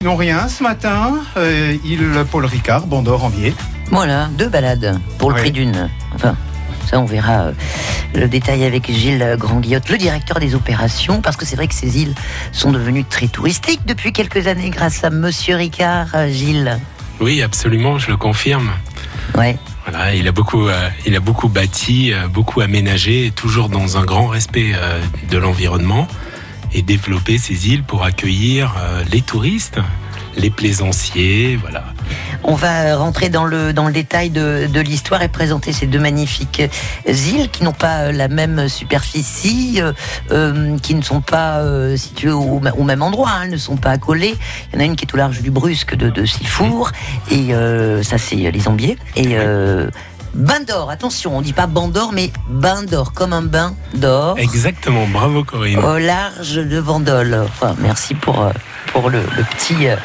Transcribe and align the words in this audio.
Ils 0.00 0.06
n'ont 0.06 0.14
rien 0.14 0.46
ce 0.46 0.62
matin. 0.62 1.14
Euh, 1.36 1.76
il, 1.84 1.98
Paul 2.30 2.44
Ricard, 2.44 2.86
Bandor, 2.86 3.24
Ambier. 3.24 3.52
Voilà, 3.90 4.28
deux 4.38 4.48
balades 4.48 5.00
pour 5.18 5.30
le 5.30 5.34
Oui. 5.34 5.40
prix 5.40 5.50
d'une. 5.50 5.90
Enfin, 6.14 6.36
ça 6.88 7.00
on 7.00 7.04
verra 7.04 7.46
euh, 7.46 7.52
le 8.14 8.28
détail 8.28 8.62
avec 8.62 8.88
Gilles 8.92 9.34
Grand-Guillotte, 9.36 9.88
le 9.88 9.98
directeur 9.98 10.38
des 10.38 10.54
opérations, 10.54 11.20
parce 11.20 11.36
que 11.36 11.44
c'est 11.44 11.56
vrai 11.56 11.66
que 11.66 11.74
ces 11.74 11.98
îles 12.00 12.14
sont 12.52 12.70
devenues 12.70 13.02
très 13.02 13.26
touristiques 13.26 13.80
depuis 13.86 14.12
quelques 14.12 14.46
années 14.46 14.70
grâce 14.70 15.02
à 15.02 15.10
Monsieur 15.10 15.56
Ricard, 15.56 16.06
euh, 16.14 16.28
Gilles. 16.30 16.78
Oui, 17.18 17.42
absolument, 17.42 17.98
je 17.98 18.08
le 18.12 18.16
confirme. 18.16 18.70
Ouais. 19.36 19.58
Voilà, 19.84 20.14
il 20.14 20.28
a 20.28 20.32
beaucoup, 20.32 20.68
euh, 20.68 20.88
il 21.06 21.16
a 21.16 21.20
beaucoup 21.20 21.48
bâti, 21.48 22.12
euh, 22.12 22.28
beaucoup 22.28 22.60
aménagé, 22.60 23.32
toujours 23.34 23.68
dans 23.68 23.96
un 23.98 24.04
grand 24.04 24.28
respect 24.28 24.74
euh, 24.76 25.00
de 25.28 25.38
l'environnement 25.38 26.06
et 26.72 26.82
développé 26.82 27.38
ces 27.38 27.68
îles 27.68 27.82
pour 27.82 28.04
accueillir 28.04 28.74
euh, 28.78 29.02
les 29.12 29.22
touristes, 29.22 29.78
les 30.36 30.50
plaisanciers, 30.50 31.56
voilà. 31.56 31.84
On 32.44 32.54
va 32.54 32.96
rentrer 32.96 33.28
dans 33.28 33.44
le, 33.44 33.72
dans 33.72 33.86
le 33.86 33.92
détail 33.92 34.30
de, 34.30 34.68
de 34.72 34.80
l'histoire 34.80 35.20
et 35.22 35.28
présenter 35.28 35.72
ces 35.72 35.86
deux 35.86 35.98
magnifiques 35.98 36.62
îles 37.06 37.50
qui 37.50 37.64
n'ont 37.64 37.72
pas 37.72 38.02
euh, 38.02 38.12
la 38.12 38.28
même 38.28 38.68
superficie, 38.68 39.80
euh, 40.30 40.78
qui 40.78 40.94
ne 40.94 41.02
sont 41.02 41.20
pas 41.20 41.58
euh, 41.58 41.96
situées 41.96 42.30
au, 42.30 42.60
au 42.76 42.84
même 42.84 43.02
endroit, 43.02 43.30
hein, 43.30 43.40
elles 43.44 43.50
ne 43.50 43.56
sont 43.56 43.76
pas 43.76 43.90
accolées. 43.90 44.36
Il 44.72 44.76
y 44.76 44.78
en 44.78 44.80
a 44.80 44.84
une 44.84 44.96
qui 44.96 45.04
est 45.04 45.12
au 45.12 45.16
large 45.16 45.42
du 45.42 45.50
Brusque 45.50 45.96
de, 45.96 46.08
de 46.08 46.24
Sifour, 46.24 46.92
et 47.30 47.52
euh, 47.52 48.02
ça 48.04 48.16
c'est 48.18 48.36
les 48.36 48.68
Ambiers. 48.68 48.96
Et 49.16 49.36
Bain 50.34 50.60
d'or, 50.60 50.90
attention, 50.90 51.36
on 51.36 51.40
dit 51.40 51.52
pas 51.52 51.66
bain 51.66 51.88
d'or, 51.88 52.12
mais 52.12 52.30
bain 52.48 52.82
d'or, 52.82 53.12
comme 53.12 53.32
un 53.32 53.42
bain 53.42 53.74
d'or. 53.94 54.38
Exactement, 54.38 55.06
bravo 55.08 55.42
Corinne. 55.42 55.78
Au 55.78 55.98
large 55.98 56.54
de 56.56 56.78
Vendôle. 56.78 57.34
Enfin, 57.44 57.74
merci 57.78 58.14
pour, 58.14 58.42
euh, 58.42 58.50
pour 58.92 59.10
le, 59.10 59.20
le 59.36 59.42
petit, 59.44 59.88
euh, 59.88 59.96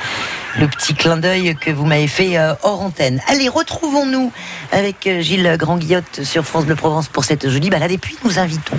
le 0.60 0.68
petit 0.68 0.94
clin 0.94 1.18
d'œil 1.18 1.56
que 1.56 1.72
vous 1.72 1.86
m'avez 1.86 2.08
fait 2.08 2.38
euh, 2.38 2.54
hors 2.64 2.82
antenne. 2.82 3.22
Allez, 3.28 3.50
retrouvons-nous 3.50 4.32
avec 4.72 5.08
euh, 5.08 5.22
Gilles 5.22 5.56
Grand-Guillotte 5.58 6.24
sur 6.24 6.46
France 6.46 6.66
Bleu 6.66 6.76
Provence 6.76 7.08
pour 7.08 7.24
cette 7.24 7.50
jolie 7.50 7.70
balade. 7.70 7.92
Et 7.92 7.98
puis, 7.98 8.18
nous 8.24 8.40
invitons 8.40 8.78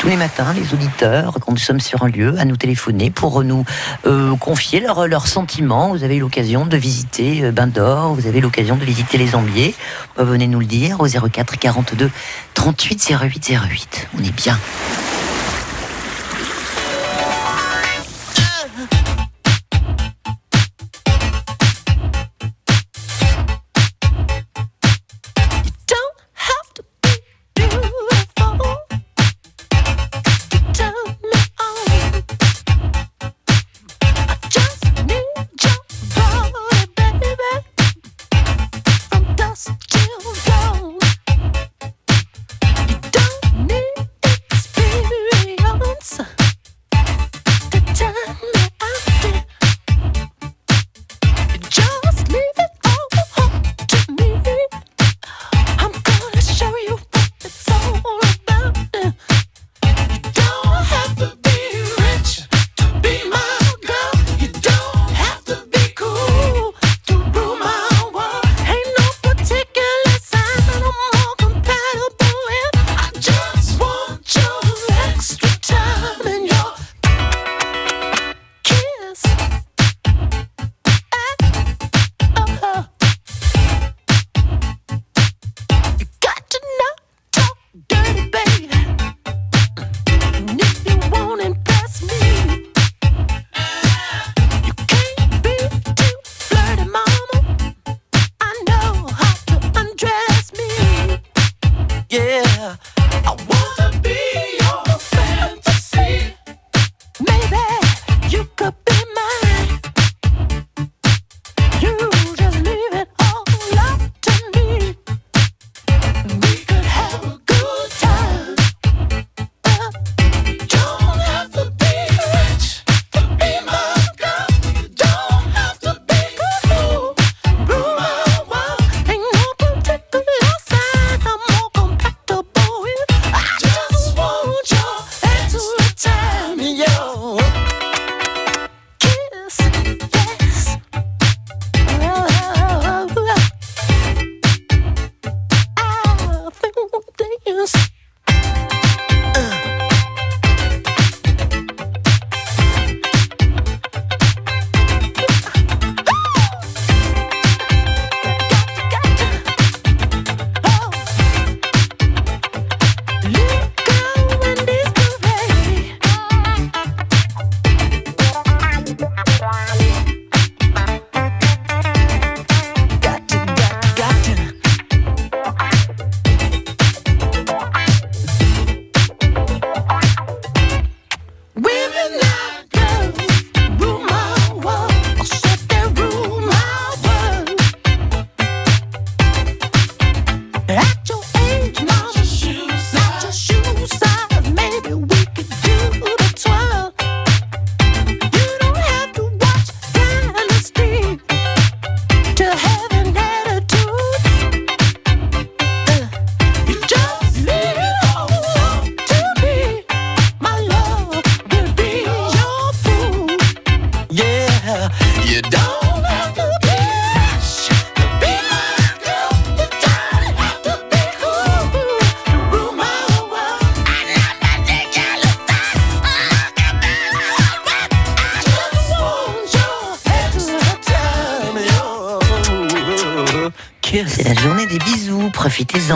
tous 0.00 0.08
les 0.08 0.16
matins 0.16 0.52
les 0.52 0.74
auditeurs, 0.74 1.36
quand 1.40 1.52
nous 1.52 1.58
sommes 1.58 1.80
sur 1.80 2.02
un 2.02 2.08
lieu, 2.08 2.34
à 2.38 2.44
nous 2.44 2.56
téléphoner 2.56 3.10
pour 3.10 3.44
nous 3.44 3.64
euh, 4.06 4.36
confier 4.36 4.80
leurs 4.80 5.28
sentiments. 5.28 5.90
Vous 5.90 6.04
avez 6.04 6.16
eu 6.16 6.20
l'occasion 6.20 6.66
de 6.66 6.76
visiter 6.76 7.50
Bain 7.52 7.68
d'Or, 7.68 8.14
vous 8.14 8.26
avez 8.26 8.40
l'occasion 8.40 8.76
de 8.76 8.84
visiter 8.84 9.18
les 9.18 9.34
Ambiers. 9.34 9.74
Venez 10.16 10.48
nous 10.48 10.60
le 10.60 10.66
dire 10.66 11.00
au 11.00 11.06
04 11.06 11.58
42 11.58 12.10
38 12.54 13.14
08 13.22 13.52
08. 13.70 14.08
On 14.18 14.24
est 14.24 14.34
bien. 14.34 14.58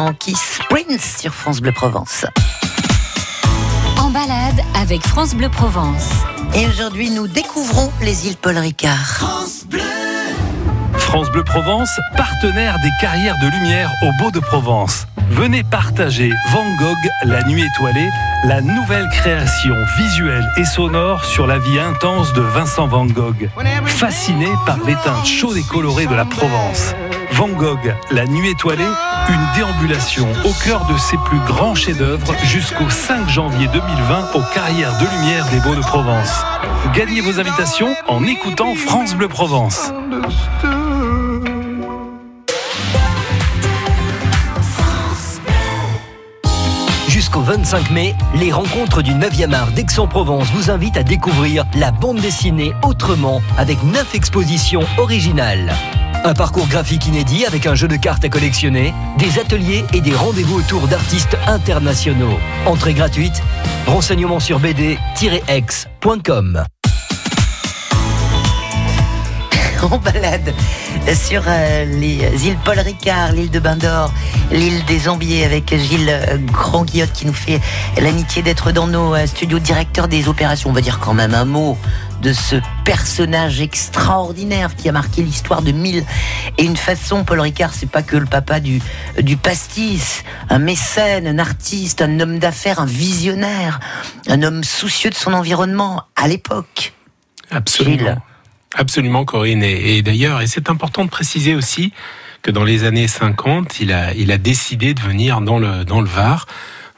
Profitez-en. 0.06 0.12
Kiss 0.14 0.58
Prince 0.68 1.16
sur 1.20 1.34
France 1.34 1.60
Bleu 1.60 1.72
Provence. 1.72 2.26
En 3.98 4.10
balade 4.10 4.60
avec 4.74 5.02
France 5.02 5.34
Bleu 5.34 5.48
Provence. 5.48 6.10
Et 6.54 6.66
aujourd'hui, 6.66 7.10
nous 7.10 7.26
découvrons 7.26 7.90
les 8.02 8.26
îles 8.26 8.36
Paul 8.36 8.58
Ricard. 8.58 9.24
France 10.98 11.30
Bleu 11.30 11.44
Provence, 11.44 11.90
partenaire 12.16 12.76
des 12.82 12.90
carrières 13.00 13.36
de 13.40 13.48
lumière 13.48 13.90
au 14.02 14.22
Beau 14.22 14.30
de 14.30 14.40
Provence. 14.40 15.06
Venez 15.30 15.64
partager 15.64 16.32
Van 16.50 16.64
Gogh, 16.78 17.10
La 17.24 17.42
Nuit 17.44 17.64
étoilée, 17.64 18.08
la 18.44 18.60
nouvelle 18.60 19.08
création 19.10 19.74
visuelle 19.98 20.48
et 20.56 20.64
sonore 20.64 21.24
sur 21.24 21.46
la 21.46 21.58
vie 21.58 21.78
intense 21.78 22.32
de 22.32 22.42
Vincent 22.42 22.86
Van 22.86 23.06
Gogh. 23.06 23.48
Fasciné 23.86 24.48
par 24.66 24.78
les 24.86 24.94
teintes 24.94 25.26
chaudes 25.26 25.56
et 25.56 25.62
colorées 25.62 26.06
de 26.06 26.14
la 26.14 26.24
Provence. 26.24 26.94
Van 27.32 27.48
Gogh, 27.48 27.94
La 28.10 28.26
Nuit 28.26 28.50
étoilée, 28.50 28.84
une 29.28 29.54
déambulation 29.54 30.26
au 30.44 30.52
cœur 30.64 30.86
de 30.86 30.96
ses 30.96 31.16
plus 31.18 31.38
grands 31.40 31.74
chefs-d'œuvre 31.74 32.34
jusqu'au 32.44 32.88
5 32.88 33.28
janvier 33.28 33.68
2020 33.68 34.34
aux 34.34 34.54
carrières 34.54 34.96
de 34.98 35.06
lumière 35.06 35.46
des 35.50 35.60
Beaux 35.60 35.74
de 35.74 35.80
Provence. 35.80 36.32
Gagnez 36.94 37.20
vos 37.20 37.38
invitations 37.40 37.94
en 38.06 38.24
écoutant 38.24 38.74
France 38.74 39.14
Bleu 39.14 39.28
Provence. 39.28 39.92
Jusqu'au 47.08 47.40
25 47.40 47.90
mai, 47.90 48.14
les 48.34 48.52
rencontres 48.52 49.02
du 49.02 49.12
9e 49.12 49.52
art 49.52 49.72
d'Aix-en-Provence 49.72 50.48
vous 50.52 50.70
invitent 50.70 50.98
à 50.98 51.02
découvrir 51.02 51.64
la 51.74 51.90
bande 51.90 52.18
dessinée 52.18 52.72
autrement 52.82 53.40
avec 53.56 53.82
9 53.82 54.14
expositions 54.14 54.82
originales. 54.98 55.72
Un 56.26 56.34
parcours 56.34 56.66
graphique 56.66 57.06
inédit 57.06 57.46
avec 57.46 57.66
un 57.66 57.76
jeu 57.76 57.86
de 57.86 57.94
cartes 57.94 58.24
à 58.24 58.28
collectionner, 58.28 58.92
des 59.16 59.38
ateliers 59.38 59.84
et 59.92 60.00
des 60.00 60.12
rendez-vous 60.12 60.58
autour 60.58 60.88
d'artistes 60.88 61.38
internationaux. 61.46 62.40
Entrée 62.66 62.94
gratuite, 62.94 63.40
renseignements 63.86 64.40
sur 64.40 64.58
bd-x.com. 64.58 64.96
en 69.82 69.98
balade 70.04 70.52
sur 71.14 71.44
euh, 71.46 71.84
les 71.84 72.46
îles 72.46 72.58
Paul 72.64 72.78
Ricard, 72.80 73.32
l'île 73.32 73.50
de 73.50 73.60
Bain 73.60 73.76
d'Or, 73.76 74.12
l'île 74.50 74.84
des 74.86 75.08
Ambiers 75.08 75.44
avec 75.44 75.72
Gilles 75.76 76.40
Grand-Guillotte 76.46 77.12
qui 77.12 77.26
nous 77.26 77.32
fait 77.32 77.60
l'amitié 78.00 78.42
d'être 78.42 78.72
dans 78.72 78.88
nos 78.88 79.14
euh, 79.14 79.26
studios 79.26 79.60
directeur 79.60 80.08
des 80.08 80.28
opérations. 80.28 80.70
On 80.70 80.72
va 80.72 80.80
dire 80.80 80.98
quand 80.98 81.14
même 81.14 81.34
un 81.34 81.44
mot 81.44 81.78
de 82.22 82.32
ce 82.32 82.56
personnage 82.84 83.60
extraordinaire 83.60 84.74
qui 84.74 84.88
a 84.88 84.92
marqué 84.92 85.22
l'histoire 85.22 85.62
de 85.62 85.70
mille 85.70 86.04
et 86.58 86.64
une 86.64 86.76
façon. 86.76 87.24
Paul 87.24 87.40
Ricard, 87.40 87.72
c'est 87.72 87.90
pas 87.90 88.02
que 88.02 88.16
le 88.16 88.26
papa 88.26 88.58
du, 88.58 88.80
du 89.20 89.36
pastis, 89.36 90.24
un 90.50 90.58
mécène, 90.58 91.26
un 91.28 91.38
artiste, 91.38 92.02
un 92.02 92.18
homme 92.18 92.38
d'affaires, 92.38 92.80
un 92.80 92.86
visionnaire, 92.86 93.78
un 94.28 94.42
homme 94.42 94.64
soucieux 94.64 95.10
de 95.10 95.14
son 95.14 95.34
environnement 95.34 96.02
à 96.16 96.26
l'époque. 96.26 96.94
Absolument. 97.50 97.96
Gilles. 97.96 98.18
Absolument, 98.76 99.24
Corinne. 99.24 99.62
Et, 99.62 99.96
et 99.96 100.02
d'ailleurs, 100.02 100.42
et 100.42 100.46
c'est 100.46 100.68
important 100.68 101.04
de 101.04 101.10
préciser 101.10 101.54
aussi 101.54 101.92
que 102.42 102.50
dans 102.50 102.64
les 102.64 102.84
années 102.84 103.08
50, 103.08 103.80
il 103.80 103.92
a, 103.92 104.14
il 104.14 104.30
a 104.30 104.38
décidé 104.38 104.94
de 104.94 105.00
venir 105.00 105.40
dans 105.40 105.58
le, 105.58 105.84
dans 105.84 106.00
le 106.00 106.06
Var. 106.06 106.46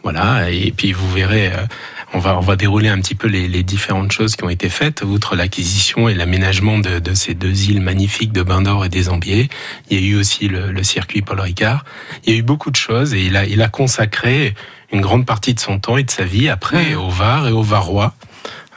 Voilà. 0.02 0.50
Et 0.50 0.72
puis 0.72 0.92
vous 0.92 1.10
verrez, 1.10 1.48
euh, 1.48 1.66
on 2.12 2.18
va, 2.18 2.36
on 2.36 2.40
va 2.40 2.56
dérouler 2.56 2.88
un 2.88 3.00
petit 3.00 3.14
peu 3.14 3.28
les, 3.28 3.48
les 3.48 3.62
différentes 3.62 4.12
choses 4.12 4.36
qui 4.36 4.44
ont 4.44 4.48
été 4.48 4.68
faites, 4.68 5.02
outre 5.02 5.36
l'acquisition 5.36 6.08
et 6.08 6.14
l'aménagement 6.14 6.78
de, 6.78 6.98
de 6.98 7.14
ces 7.14 7.34
deux 7.34 7.70
îles 7.70 7.80
magnifiques 7.80 8.32
de 8.32 8.42
Bain 8.42 8.62
d'Or 8.62 8.84
et 8.84 8.88
des 8.88 9.08
Ambiers. 9.08 9.48
Il 9.88 10.00
y 10.00 10.02
a 10.02 10.06
eu 10.06 10.16
aussi 10.18 10.48
le, 10.48 10.72
le 10.72 10.82
circuit 10.82 11.22
Paul 11.22 11.40
Ricard. 11.40 11.84
Il 12.24 12.32
y 12.32 12.36
a 12.36 12.38
eu 12.38 12.42
beaucoup 12.42 12.70
de 12.70 12.76
choses 12.76 13.14
et 13.14 13.24
il 13.24 13.36
a, 13.36 13.44
il 13.46 13.62
a 13.62 13.68
consacré 13.68 14.54
une 14.92 15.00
grande 15.00 15.26
partie 15.26 15.54
de 15.54 15.60
son 15.60 15.78
temps 15.78 15.96
et 15.96 16.02
de 16.02 16.10
sa 16.10 16.24
vie 16.24 16.48
après 16.48 16.94
au 16.94 17.08
Var 17.08 17.48
et 17.48 17.52
au 17.52 17.62
Varois. 17.62 18.14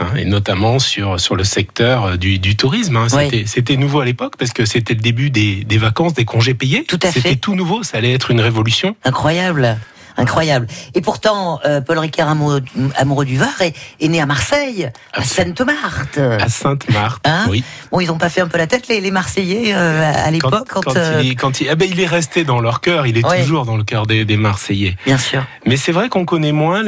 Hein, 0.01 0.11
et 0.17 0.25
notamment 0.25 0.79
sur, 0.79 1.19
sur 1.19 1.35
le 1.35 1.43
secteur 1.43 2.05
euh, 2.05 2.17
du, 2.17 2.39
du 2.39 2.55
tourisme. 2.55 2.97
hein. 2.97 3.07
Oui. 3.13 3.23
C'était, 3.25 3.43
c'était 3.45 3.77
nouveau 3.77 3.99
à 4.01 4.05
l'époque 4.05 4.35
parce 4.37 4.51
que 4.51 4.65
c'était 4.65 4.93
le 4.93 5.01
début 5.01 5.29
des, 5.29 5.63
des 5.63 5.77
vacances, 5.77 6.13
des 6.13 6.25
congés 6.25 6.53
payés. 6.53 6.83
Tout 6.87 6.99
à 7.03 7.11
fait. 7.11 7.21
C'était 7.21 7.35
tout 7.35 7.55
nouveau, 7.55 7.83
ça 7.83 7.97
allait 7.97 8.13
être 8.13 8.31
une 8.31 8.41
révolution. 8.41 8.95
Incroyable. 9.03 9.77
Incroyable. 10.17 10.67
Et 10.93 11.01
pourtant, 11.01 11.59
euh, 11.65 11.81
Paul 11.81 11.97
Ricard, 11.99 12.29
amoureux, 12.29 12.61
amoureux 12.97 13.25
du 13.25 13.37
Var, 13.37 13.61
est, 13.61 13.75
est 13.99 14.07
né 14.07 14.21
à 14.21 14.25
Marseille, 14.25 14.89
à. 15.13 15.23
Sainte-Marthe. 15.23 16.17
À 16.17 16.49
Sainte-Marthe, 16.49 17.21
Hein 17.27 17.45
oui. 17.49 17.63
Bon, 17.91 17.99
ils 17.99 18.07
n'ont 18.07 18.17
pas 18.17 18.29
fait 18.29 18.41
un 18.41 18.47
peu 18.47 18.57
la 18.57 18.67
tête, 18.67 18.87
les, 18.87 19.01
les 19.01 19.11
Marseillais, 19.11 19.73
euh, 19.73 20.11
à 20.13 20.29
l'époque, 20.31 20.67
quand, 20.69 20.81
quand 20.83 20.95
euh, 20.97 21.21
il, 21.23 21.31
est- 21.31 21.35
quand 21.35 21.61
il, 21.61 21.69
ah 21.69 21.75
ben, 21.75 21.87
il 21.91 21.99
est 21.99 22.05
resté 22.07 22.43
dans 22.43 22.59
leur 22.59 22.81
cœur, 22.81 23.07
il 23.07 23.17
est 23.17 23.25
Ouais. 23.25 23.41
toujours 23.41 23.65
dans 23.65 23.77
le 23.77 23.83
cœur 23.83 24.07
des, 24.07 24.25
des 24.25 24.37
Marseillais. 24.37 24.97
Bien 25.05 25.17
sûr. 25.17 25.43
Mais 25.65 25.77
c'est 25.77 25.91
vrai 25.91 26.09
qu'on 26.09 26.25
connaît 26.25 26.51
moins, 26.51 26.83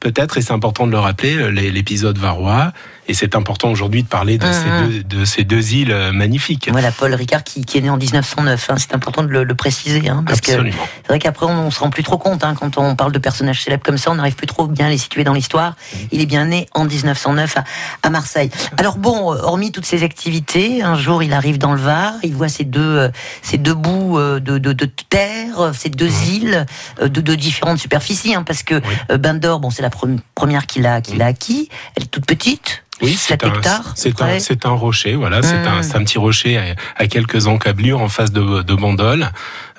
peut-être, 0.00 0.38
et 0.38 0.42
c'est 0.42 0.52
important 0.52 0.86
de 0.86 0.92
le 0.92 0.98
rappeler, 0.98 1.34
le- 1.34 1.50
l'épisode 1.50 2.18
varois. 2.18 2.72
Et 3.08 3.14
c'est 3.14 3.34
important 3.34 3.68
aujourd'hui 3.70 4.04
de 4.04 4.08
parler 4.08 4.38
de, 4.38 4.46
ces 4.52 4.68
deux, 4.70 5.02
de 5.02 5.24
ces 5.24 5.42
deux 5.44 5.72
îles 5.74 5.90
euh, 5.90 6.12
magnifiques. 6.12 6.68
Voilà, 6.70 6.92
Paul 6.92 7.12
Ricard 7.14 7.42
qui, 7.42 7.64
qui 7.64 7.78
est 7.78 7.80
né 7.80 7.90
en 7.90 7.96
1909. 7.96 8.70
hein, 8.70 8.74
c'est 8.78 8.94
important 8.94 9.22
de 9.24 9.28
le, 9.28 9.42
le 9.42 9.54
préciser, 9.56 10.08
hein, 10.08 10.22
parce 10.24 10.40
que 10.40 10.52
Absolument. 10.52 10.86
c'est 11.02 11.08
vrai 11.08 11.18
qu'après 11.18 11.46
on, 11.46 11.66
on 11.66 11.70
se 11.72 11.80
rend 11.80 11.90
plus 11.90 12.04
trop 12.04 12.16
compte 12.16 12.44
hein, 12.44 12.54
quand 12.58 12.78
on 12.78 12.94
parle 12.94 13.10
de 13.10 13.18
personnages 13.18 13.60
célèbres 13.62 13.82
comme 13.84 13.98
ça, 13.98 14.12
on 14.12 14.14
n'arrive 14.14 14.36
plus 14.36 14.46
trop 14.46 14.68
bien 14.68 14.86
à 14.86 14.88
les 14.90 14.98
situer 14.98 15.24
dans 15.24 15.32
l'histoire. 15.32 15.74
Il 16.12 16.20
est 16.20 16.26
bien 16.26 16.44
né 16.44 16.68
en 16.74 16.84
1909 16.84 17.56
à, 17.56 17.64
à 18.04 18.10
Marseille. 18.10 18.50
Alors 18.78 18.98
bon, 18.98 19.34
euh, 19.34 19.38
hormis 19.42 19.72
toutes 19.72 19.86
ces 19.86 20.04
activités, 20.04 20.82
un 20.82 20.96
jour 20.96 21.24
il 21.24 21.32
arrive 21.32 21.58
dans 21.58 21.72
le 21.72 21.80
Var, 21.80 22.14
il 22.22 22.34
voit 22.34 22.48
ces 22.48 22.64
deux 22.64 22.80
euh, 22.80 23.08
ces 23.42 23.58
deux 23.58 23.74
bouts 23.74 24.16
euh, 24.18 24.38
de, 24.38 24.58
de, 24.58 24.72
de 24.72 24.84
terre, 25.08 25.72
ces 25.76 25.90
deux 25.90 26.10
îles 26.30 26.66
euh, 27.00 27.08
de, 27.08 27.34
différentes 27.34 27.78
superficies, 27.78 28.36
parce 28.46 28.62
que 28.62 28.76
Oui. 28.76 28.94
euh, 29.10 29.18
Bain 29.18 29.34
d'Or, 29.34 29.58
bon 29.58 29.70
c'est 29.70 29.82
la 29.82 29.90
pre- 29.90 30.18
première 30.36 30.66
qu'il 30.66 30.86
a 30.86 31.00
qu'il 31.00 31.20
a 31.20 31.26
acquis, 31.26 31.68
elle 31.96 32.04
est 32.04 32.06
toute 32.06 32.26
petite. 32.26 32.84
Oui, 33.02 33.14
7 33.14 33.18
c'est 33.18 33.44
un, 33.44 33.54
hectares. 33.54 33.92
c'est 33.96 34.22
un, 34.22 34.38
c'est 34.38 34.66
un 34.66 34.70
rocher, 34.70 35.14
voilà, 35.16 35.42
c'est 35.42 35.54
un, 35.56 35.78
un 35.80 36.04
petit 36.04 36.18
rocher 36.18 36.56
à, 36.58 36.62
à 36.96 37.06
quelques 37.06 37.46
encablures 37.46 38.00
en 38.00 38.08
face 38.08 38.32
de, 38.32 38.62
de 38.62 38.74
Bandol, 38.74 39.30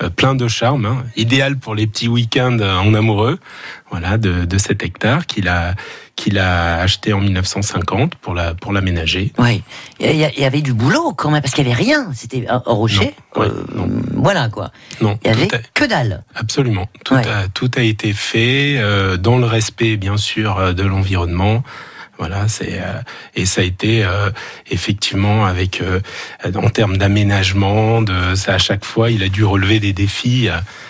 euh, 0.02 0.10
plein 0.10 0.36
de 0.36 0.48
charme, 0.48 0.86
hein, 0.86 1.04
idéal 1.16 1.58
pour 1.58 1.74
les 1.76 1.88
petits 1.88 2.08
week-ends 2.10 2.58
euh, 2.60 2.76
en 2.78 2.94
amoureux, 2.94 3.40
voilà, 3.92 4.18
de, 4.18 4.46
de 4.46 4.58
7 4.58 4.84
hectares 4.84 5.26
qu'il 5.26 5.48
a, 5.48 5.74
qu'il 6.16 6.38
a 6.38 6.78
acheté 6.82 7.14
en 7.14 7.22
1950 7.22 8.16
pour 8.16 8.34
la, 8.34 8.54
pour 8.56 8.74
l'aménager. 8.74 9.32
Oui, 9.38 9.64
il 10.00 10.12
y, 10.12 10.40
y 10.42 10.46
avait 10.46 10.62
du 10.62 10.74
boulot 10.74 11.14
quand 11.14 11.32
même, 11.32 11.42
parce 11.42 11.54
qu'il 11.54 11.66
n'y 11.66 11.72
avait 11.72 11.82
rien. 11.84 12.08
C'était 12.14 12.46
un 12.50 12.62
rocher. 12.66 13.14
Non, 13.38 13.44
euh. 13.44 13.64
Voilà 14.16 14.50
quoi. 14.50 14.72
Non, 15.02 15.18
Il 15.24 15.28
y 15.30 15.34
avait 15.34 15.54
a- 15.56 15.60
que 15.74 15.86
dalle. 15.86 16.24
Absolument. 16.36 16.88
Tout, 17.06 17.14
Ouais. 17.16 17.28
a, 17.28 17.48
tout 17.54 17.72
a 17.78 17.82
été 17.82 18.14
fait 18.14 18.76
euh, 18.78 19.18
dans 19.18 19.38
le 19.38 19.46
respect, 19.46 19.96
bien 19.98 20.18
sûr, 20.18 20.74
de 20.74 20.84
l'environnement. 20.84 21.64
Voilà, 22.24 22.48
c'est 22.48 22.80
euh, 22.80 23.02
et 23.36 23.46
ça 23.46 23.60
a 23.60 23.64
été 23.66 24.02
euh, 24.06 24.30
effectivement 24.72 25.44
avec 25.46 25.82
euh, 25.82 26.00
en 26.56 26.70
termes 26.70 26.96
d'aménagement, 26.98 28.02
de 28.02 28.34
ça 28.36 28.54
à 28.54 28.58
chaque 28.58 28.86
fois, 28.86 29.12
il 29.12 29.24
a 29.24 29.28
dû 29.28 29.44
relever 29.44 29.82
des 29.82 29.92
défis 29.92 30.48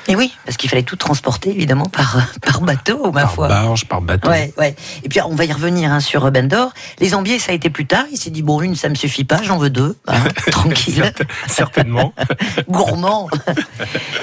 Et 0.07 0.15
oui, 0.15 0.31
parce 0.45 0.57
qu'il 0.57 0.69
fallait 0.69 0.83
tout 0.83 0.95
transporter 0.95 1.49
évidemment 1.49 1.87
par, 1.87 2.17
par 2.45 2.61
bateau, 2.61 3.11
ma 3.11 3.21
par 3.21 3.33
foi. 3.33 3.47
barge, 3.47 3.85
par 3.85 4.01
bateau. 4.01 4.29
Ouais, 4.29 4.53
ouais. 4.59 4.75
Et 5.03 5.09
puis 5.09 5.21
on 5.21 5.33
va 5.33 5.45
y 5.45 5.51
revenir 5.51 5.91
hein, 5.91 6.01
sur 6.01 6.29
Bendor. 6.29 6.71
Les 6.99 7.15
Ambiers, 7.15 7.39
ça 7.39 7.51
a 7.51 7.55
été 7.55 7.71
plus 7.71 7.87
tard. 7.87 8.05
Il 8.11 8.17
s'est 8.17 8.29
dit 8.29 8.43
bon, 8.43 8.61
une, 8.61 8.75
ça 8.75 8.89
me 8.89 8.95
suffit 8.95 9.23
pas, 9.23 9.41
j'en 9.41 9.57
veux 9.57 9.71
deux. 9.71 9.97
hein, 10.07 10.21
tranquille, 10.51 10.93
Certain- 11.03 11.25
Certainement. 11.47 12.13
gourmand. 12.69 13.27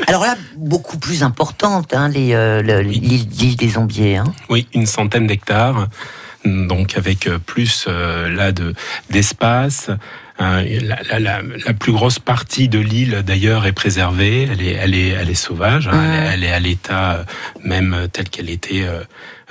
Alors 0.07 0.23
là, 0.23 0.37
beaucoup 0.57 0.97
plus 0.99 1.25
importante, 1.25 1.93
hein, 1.93 2.09
les, 2.09 2.63
l'île 2.85 3.57
des 3.57 3.79
Ambiers. 3.79 4.19
Hein. 4.19 4.25
Oui, 4.49 4.69
une 4.75 4.87
centaine 4.87 5.27
d'hectares, 5.27 5.89
donc 6.45 6.97
avec 6.97 7.27
euh, 7.27 7.39
plus 7.39 7.85
euh, 7.89 8.29
là 8.29 8.53
de 8.53 8.75
d'espace. 9.11 9.91
Euh, 10.41 10.79
la, 10.81 10.99
la- 11.11 11.19
la- 11.21 11.43
la 11.67 11.75
plus 11.75 11.93
grosse 11.93 12.19
partie 12.19 12.69
de 12.71 12.79
l'île 12.79 13.23
d'ailleurs 13.27 13.67
est 13.67 13.73
préservée. 13.73 14.49
Elle 14.51 14.63
est, 14.63 14.73
elle 14.73 14.95
est, 14.95 15.09
elle 15.09 15.29
est 15.29 15.35
sauvage. 15.35 15.89
hein. 15.89 15.93
Elle, 16.03 16.15
est- 16.15 16.29
elle 16.33 16.45
est 16.45 16.53
à 16.53 16.61
l'état 16.61 17.27
même 17.63 18.07
tel 18.11 18.31
qu'elle 18.31 18.49
était 18.49 18.87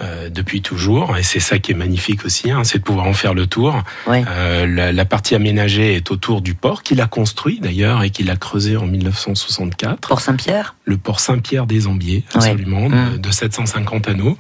euh, 0.01 0.29
depuis 0.29 0.63
toujours. 0.63 1.15
Et 1.17 1.22
c'est 1.22 1.39
ça 1.39 1.60
qui 1.60 1.74
est 1.74 1.75
magnifique 1.75 2.25
aussi, 2.25 2.50
hein, 2.50 2.63
c'est 2.63 2.79
de 2.79 2.84
pouvoir 2.84 3.05
en 3.05 3.13
faire 3.13 3.36
le 3.36 3.46
tour. 3.46 3.84
Euh, 4.27 4.65
la, 4.65 4.91
la 4.91 5.05
partie 5.05 5.36
aménagée 5.36 5.93
est 5.96 6.10
autour 6.10 6.41
du 6.41 6.55
port 6.55 6.81
qu'il 6.81 7.01
a 7.01 7.05
construit 7.08 7.60
d'ailleurs 7.60 8.01
et 8.01 8.10
qu'il 8.10 8.31
a 8.31 8.36
creusé 8.36 8.75
en 8.75 8.88
1964 8.88 10.08
Port 10.08 10.22
Saint-Pierre. 10.22 10.74
le 10.86 10.98
port 10.98 11.19
Saint-Pierre 11.19 11.67
des 11.67 11.86
Ambiers, 11.86 12.24
absolument, 12.34 12.89
de, 12.89 12.96
Mm. 12.96 13.17
de 13.19 13.31
750 13.31 14.08
anneaux. 14.08 14.38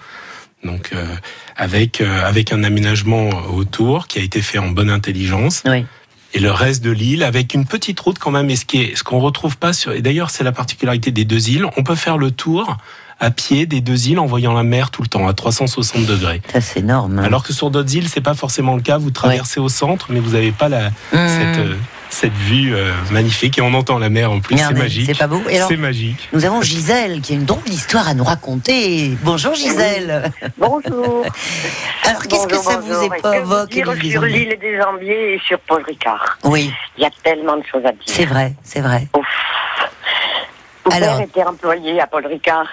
Donc 0.63 0.89
euh, 0.93 1.05
avec 1.55 2.01
euh, 2.01 2.25
avec 2.25 2.51
un 2.51 2.63
aménagement 2.63 3.29
autour 3.53 4.07
qui 4.07 4.19
a 4.19 4.21
été 4.21 4.41
fait 4.41 4.57
en 4.57 4.69
bonne 4.69 4.89
intelligence 4.89 5.63
Oui. 5.65 5.85
et 6.33 6.39
le 6.39 6.51
reste 6.51 6.83
de 6.83 6.91
l'île 6.91 7.23
avec 7.23 7.53
une 7.53 7.65
petite 7.65 7.99
route 7.99 8.19
quand 8.19 8.31
même 8.31 8.49
et 8.49 8.55
ce 8.57 8.65
qui 8.65 8.81
est 8.81 8.95
ce 8.97 9.03
qu'on 9.03 9.19
retrouve 9.19 9.57
pas 9.57 9.71
sur 9.73 9.93
et 9.93 10.01
d'ailleurs 10.01 10.29
c'est 10.31 10.43
la 10.43 10.51
particularité 10.51 11.11
des 11.11 11.23
deux 11.25 11.49
îles, 11.49 11.65
on 11.77 11.83
peut 11.83 11.95
faire 11.95 12.17
le 12.17 12.31
tour 12.31 12.75
à 13.21 13.31
pied 13.31 13.65
des 13.65 13.81
deux 13.81 14.07
îles 14.09 14.19
en 14.19 14.25
voyant 14.25 14.53
la 14.53 14.63
mer 14.63 14.91
tout 14.91 15.01
le 15.01 15.09
temps 15.09 15.27
à 15.27 15.33
360 15.33 16.05
degrés. 16.05 16.41
Ça, 16.53 16.61
c'est 16.61 16.79
énorme. 16.79 17.19
hein. 17.19 17.23
Alors 17.23 17.43
que 17.43 17.51
sur 17.51 17.69
d'autres 17.69 17.93
îles, 17.93 18.07
c'est 18.07 18.21
pas 18.21 18.33
forcément 18.33 18.77
le 18.77 18.81
cas. 18.81 18.97
Vous 18.97 19.11
traversez 19.11 19.59
au 19.59 19.67
centre, 19.67 20.05
mais 20.09 20.21
vous 20.21 20.31
n'avez 20.31 20.53
pas 20.53 20.69
la, 20.69 20.89
Mmh. 20.89 20.91
cette, 21.11 21.57
euh, 21.57 21.75
cette 22.09 22.33
vue 22.33 22.75
euh, 22.75 22.91
magnifique 23.11 23.57
et 23.57 23.61
on 23.61 23.73
entend 23.73 23.99
la 23.99 24.09
mer 24.09 24.31
en 24.31 24.39
plus. 24.39 24.57
C'est 24.57 24.73
magique. 24.73 25.05
C'est 25.05 25.17
pas 25.17 25.27
beau. 25.27 25.41
C'est 25.47 25.77
magique. 25.77 26.29
nous 26.33 26.45
avons 26.45 26.61
Gisèle 26.61 27.21
qui 27.21 27.33
a 27.33 27.35
une 27.35 27.45
drôle 27.45 27.63
d'histoire 27.63 28.07
à 28.07 28.13
nous 28.13 28.23
raconter. 28.23 29.11
Bonjour 29.21 29.53
Gisèle. 29.53 30.31
Bonjour. 30.57 31.25
Alors 32.03 32.23
qu'est-ce 32.23 32.47
que 32.47 32.55
Bonjour, 32.55 32.71
ça 32.71 32.77
vous 32.79 33.09
que 33.09 33.35
évoque 33.35 33.99
dire 33.99 34.11
sur 34.11 34.21
l'île 34.23 34.57
des 34.59 34.81
Ambiers 34.81 35.35
et 35.35 35.39
sur 35.39 35.59
Paul 35.59 35.83
Ricard 35.83 36.37
Oui, 36.43 36.73
Il 36.97 37.03
y 37.03 37.05
a 37.05 37.11
tellement 37.23 37.57
de 37.57 37.63
choses 37.63 37.85
à 37.85 37.91
dire. 37.91 38.01
c'est 38.05 38.25
vrai, 38.25 38.53
c'est 38.63 38.81
vrai. 38.81 39.07
Ouf. 39.15 39.25
Mon 40.85 40.91
Alors 40.91 41.17
père 41.17 41.25
était 41.27 41.43
employé 41.43 42.01
à 42.01 42.07
Paul 42.07 42.25
Ricard. 42.25 42.67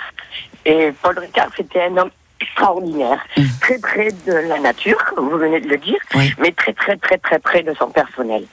Et 0.64 0.92
Paul 1.02 1.18
Ricard, 1.18 1.48
c'était 1.56 1.84
un 1.84 1.96
homme 1.96 2.10
extraordinaire. 2.40 3.18
Mm. 3.36 3.42
Très 3.60 3.78
près 3.78 4.08
de 4.26 4.32
la 4.32 4.58
nature, 4.58 4.98
comme 5.14 5.28
vous 5.28 5.38
venez 5.38 5.60
de 5.60 5.68
le 5.68 5.78
dire, 5.78 5.98
Oui. 6.14 6.32
mais 6.38 6.52
très 6.52 6.72
très 6.72 6.96
très 6.96 7.18
très 7.18 7.38
près 7.38 7.62
de 7.62 7.74
son 7.74 7.88
personnel. 7.90 8.44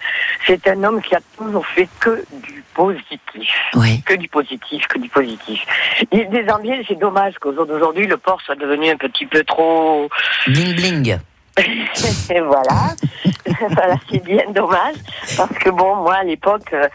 C'est 0.45 0.67
un 0.67 0.83
homme 0.83 1.01
qui 1.01 1.15
a 1.15 1.19
toujours 1.37 1.65
fait 1.65 1.87
que 1.99 2.23
du 2.31 2.63
positif. 2.73 3.49
Oui. 3.75 4.01
Que 4.05 4.15
du 4.15 4.27
positif, 4.27 4.87
que 4.87 4.99
du 4.99 5.09
positif. 5.09 5.61
Des 6.11 6.45
Ambiers, 6.49 6.83
c'est 6.87 6.99
dommage 6.99 7.35
qu'au 7.39 7.53
jour 7.53 7.65
d'aujourd'hui, 7.65 8.07
le 8.07 8.17
port 8.17 8.41
soit 8.41 8.55
devenu 8.55 8.89
un 8.89 8.97
petit 8.97 9.25
peu 9.25 9.43
trop 9.43 10.09
Bling 10.47 10.75
bling. 10.75 11.17
et 12.29 12.39
voilà, 12.41 12.95
voilà 13.69 13.95
c'est 14.09 14.23
bien 14.23 14.43
dommage 14.49 14.95
parce 15.37 15.57
que 15.57 15.69
bon, 15.69 15.95
moi 15.95 16.15
à 16.15 16.23
l'époque, 16.23 16.73
euh, 16.73 16.87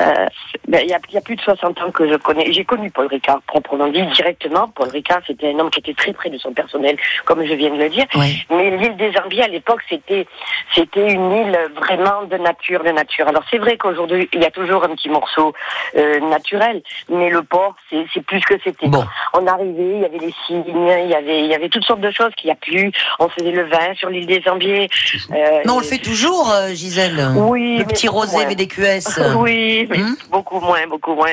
euh, 0.00 0.26
ben, 0.68 0.80
il 0.82 0.90
y, 0.90 0.94
a, 0.94 0.98
il 1.08 1.14
y 1.14 1.18
a 1.18 1.20
plus 1.20 1.36
de 1.36 1.40
60 1.40 1.80
ans 1.80 1.90
que 1.90 2.08
je 2.08 2.16
connais, 2.16 2.52
j'ai 2.52 2.64
connu 2.64 2.90
Paul 2.90 3.06
Ricard 3.06 3.40
proprement 3.42 3.88
dit 3.88 4.02
directement. 4.06 4.68
Paul 4.68 4.88
Ricard, 4.88 5.20
c'était 5.26 5.52
un 5.52 5.58
homme 5.58 5.70
qui 5.70 5.80
était 5.80 5.94
très 5.94 6.12
près 6.12 6.30
de 6.30 6.38
son 6.38 6.52
personnel, 6.52 6.96
comme 7.24 7.44
je 7.44 7.54
viens 7.54 7.70
de 7.70 7.76
le 7.76 7.88
dire. 7.88 8.06
Oui. 8.14 8.44
Mais 8.50 8.76
l'île 8.76 8.96
des 8.96 9.12
Ambiers 9.24 9.44
à 9.44 9.48
l'époque, 9.48 9.80
c'était 9.88 10.26
c'était 10.74 11.12
une 11.12 11.30
île 11.32 11.58
vraiment 11.76 12.24
de 12.24 12.36
nature, 12.36 12.82
de 12.82 12.90
nature. 12.90 13.28
Alors 13.28 13.44
c'est 13.50 13.58
vrai 13.58 13.76
qu'aujourd'hui, 13.76 14.28
il 14.32 14.40
y 14.40 14.46
a 14.46 14.50
toujours 14.50 14.84
un 14.84 14.94
petit 14.94 15.08
morceau 15.08 15.52
euh, 15.96 16.20
naturel, 16.20 16.82
mais 17.08 17.30
le 17.30 17.42
port, 17.42 17.76
c'est 17.90 18.04
c'est 18.12 18.24
plus 18.24 18.40
que 18.40 18.54
c'était. 18.62 18.88
Bon. 18.88 19.04
On 19.32 19.46
arrivait, 19.46 19.96
il 19.96 20.00
y 20.00 20.04
avait 20.04 20.18
les 20.18 20.34
cygnes, 20.46 20.64
il 20.66 21.10
y 21.10 21.14
avait 21.14 21.40
il 21.40 21.50
y 21.50 21.54
avait 21.54 21.68
toutes 21.68 21.84
sortes 21.84 22.00
de 22.00 22.10
choses 22.10 22.34
qu'il 22.36 22.48
n'y 22.48 22.52
a 22.52 22.56
plus. 22.56 22.92
On 23.18 23.28
faisait 23.28 23.52
le 23.52 23.64
vin 23.64 23.94
sur 23.94 24.10
l'île 24.10 24.26
des 24.26 24.42
Ambiers. 24.48 24.88
Euh, 25.30 25.60
Mais 25.64 25.70
on 25.70 25.78
le 25.78 25.84
fait 25.84 25.98
toujours, 26.04 26.50
euh, 26.52 26.68
Gisèle. 26.68 27.20
Oui, 27.36 27.78
Le 27.78 27.84
petit 27.84 28.08
rosé 28.08 28.36
moins. 28.36 28.46
VDQS. 28.46 29.20
Oui, 29.36 29.86
mais 29.90 29.98
Hmm 29.98 30.14
beaucoup 30.30 30.58
moins, 30.60 30.86
beaucoup 30.88 31.14
moins. 31.14 31.32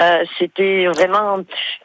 Euh, 0.00 0.24
C'était 0.38 0.86
vraiment 0.86 1.38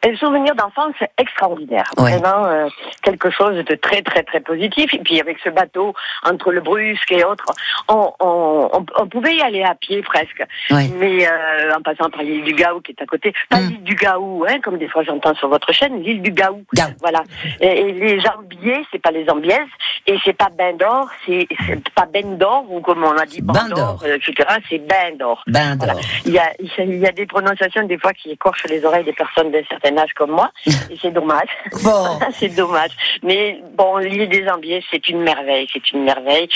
un 0.04 0.16
souvenir 0.16 0.54
d'enfance 0.54 0.94
extraordinaire. 1.18 1.90
Ouais. 1.98 2.12
Vraiment 2.18 2.44
euh, 2.46 2.68
quelque 3.02 3.30
chose 3.30 3.56
de 3.64 3.74
très, 3.76 4.02
très, 4.02 4.22
très 4.22 4.40
positif. 4.40 4.92
Et 4.92 4.98
puis 4.98 5.20
avec 5.20 5.38
ce 5.42 5.48
bateau 5.48 5.94
entre 6.24 6.52
le 6.52 6.60
Brusque 6.60 7.10
et 7.12 7.24
autres, 7.24 7.46
on, 7.88 8.12
on, 8.20 8.68
on, 8.72 8.86
on 8.98 9.06
pouvait 9.06 9.36
y 9.36 9.40
aller 9.42 9.62
à 9.62 9.74
pied 9.74 10.02
presque. 10.02 10.42
Mais 10.70 11.26
euh, 11.26 11.74
en 11.76 11.80
passant 11.82 12.10
par 12.10 12.22
l'île 12.22 12.44
du 12.44 12.52
Gaou 12.52 12.80
qui 12.80 12.92
est 12.92 13.02
à 13.02 13.06
côté, 13.06 13.32
pas 13.48 13.58
Hmm. 13.60 13.68
l'île 13.68 13.82
du 13.82 13.94
Gaou, 13.94 14.44
hein, 14.48 14.58
comme 14.62 14.78
des 14.78 14.88
fois 14.88 15.02
j'entends 15.02 15.34
sur 15.34 15.48
votre 15.48 15.72
chaîne, 15.72 16.02
l'île 16.02 16.22
du 16.22 16.30
Gaou. 16.30 16.62
Gaou. 16.74 16.88
Voilà. 17.00 17.22
Et, 17.60 17.66
et 17.88 17.92
les 17.92 18.22
Ambiers, 18.28 18.84
c'est 18.92 19.00
pas 19.02 19.10
les 19.10 19.28
Ambiaises, 19.30 19.58
et 20.06 20.16
c'est 20.24 20.32
pas 20.36 20.48
Bain 20.56 20.74
d'Or, 20.74 21.08
c'est 21.26 21.48
pas 21.94 22.06
Ben 22.12 22.36
d'Or, 22.36 22.64
ou 22.70 22.80
comme 22.80 23.02
on 23.04 23.16
a 23.16 23.26
dit, 23.26 23.40
Bain 23.40 23.52
Bain 23.54 23.68
d'Or. 23.68 23.76
d'Or, 23.78 24.02
euh, 24.04 24.16
etc., 24.16 24.48
c'est 24.68 24.78
Bain 24.78 25.16
d'Or. 25.18 25.42
Ben 25.46 25.76
Voilà. 25.76 25.94
d'or. 25.94 26.02
Il 26.26 26.32
y, 26.32 26.38
a, 26.38 26.52
il 26.78 26.98
y 26.98 27.06
a 27.06 27.12
des 27.12 27.26
prononciations 27.26 27.86
des 27.86 27.98
fois 27.98 28.12
qui 28.12 28.30
écorchent 28.30 28.66
les 28.68 28.84
oreilles 28.84 29.04
des 29.04 29.12
personnes 29.12 29.50
d'un 29.50 29.62
certain 29.68 29.96
âge 29.98 30.10
comme 30.16 30.30
moi, 30.30 30.50
et 30.66 30.72
c'est 31.00 31.12
dommage. 31.12 31.48
Bon. 31.82 32.18
c'est 32.38 32.48
dommage. 32.54 32.90
Mais 33.22 33.60
bon, 33.76 33.96
l'île 33.98 34.28
des 34.28 34.48
Ambiers, 34.48 34.82
c'est 34.90 35.08
une 35.08 35.20
merveille, 35.22 35.66
c'est 35.72 35.90
une 35.92 36.04
merveille. 36.04 36.48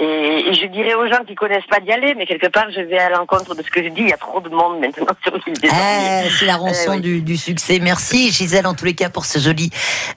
Et, 0.00 0.04
et 0.48 0.54
je 0.54 0.66
dirais 0.66 0.94
aux 0.94 1.06
gens 1.06 1.22
qui 1.26 1.34
connaissent 1.34 1.66
pas 1.68 1.80
d'y 1.80 1.92
aller, 1.92 2.14
mais 2.16 2.26
quelque 2.26 2.48
part, 2.48 2.70
je 2.74 2.80
vais 2.80 2.98
à 2.98 3.10
l'encontre 3.10 3.54
de 3.54 3.62
ce 3.62 3.70
que 3.70 3.82
je 3.82 3.88
dis. 3.88 4.02
Il 4.02 4.08
y 4.08 4.12
a 4.12 4.16
trop 4.16 4.40
de 4.40 4.48
monde 4.48 4.80
maintenant 4.80 5.06
sur 5.22 5.34
l'île 5.46 5.58
des 5.60 5.68
Ambiers. 5.68 6.24
Eh, 6.26 6.30
c'est 6.30 6.46
la 6.46 6.56
rançon 6.56 6.92
oui. 6.92 7.00
du, 7.00 7.20
du 7.22 7.36
succès. 7.36 7.78
Merci 7.80 8.32
Gisèle 8.32 8.66
en 8.66 8.74
tous 8.74 8.84
les 8.84 8.94
cas 8.94 9.08
pour 9.10 9.24
ce 9.24 9.38
joli 9.38 9.70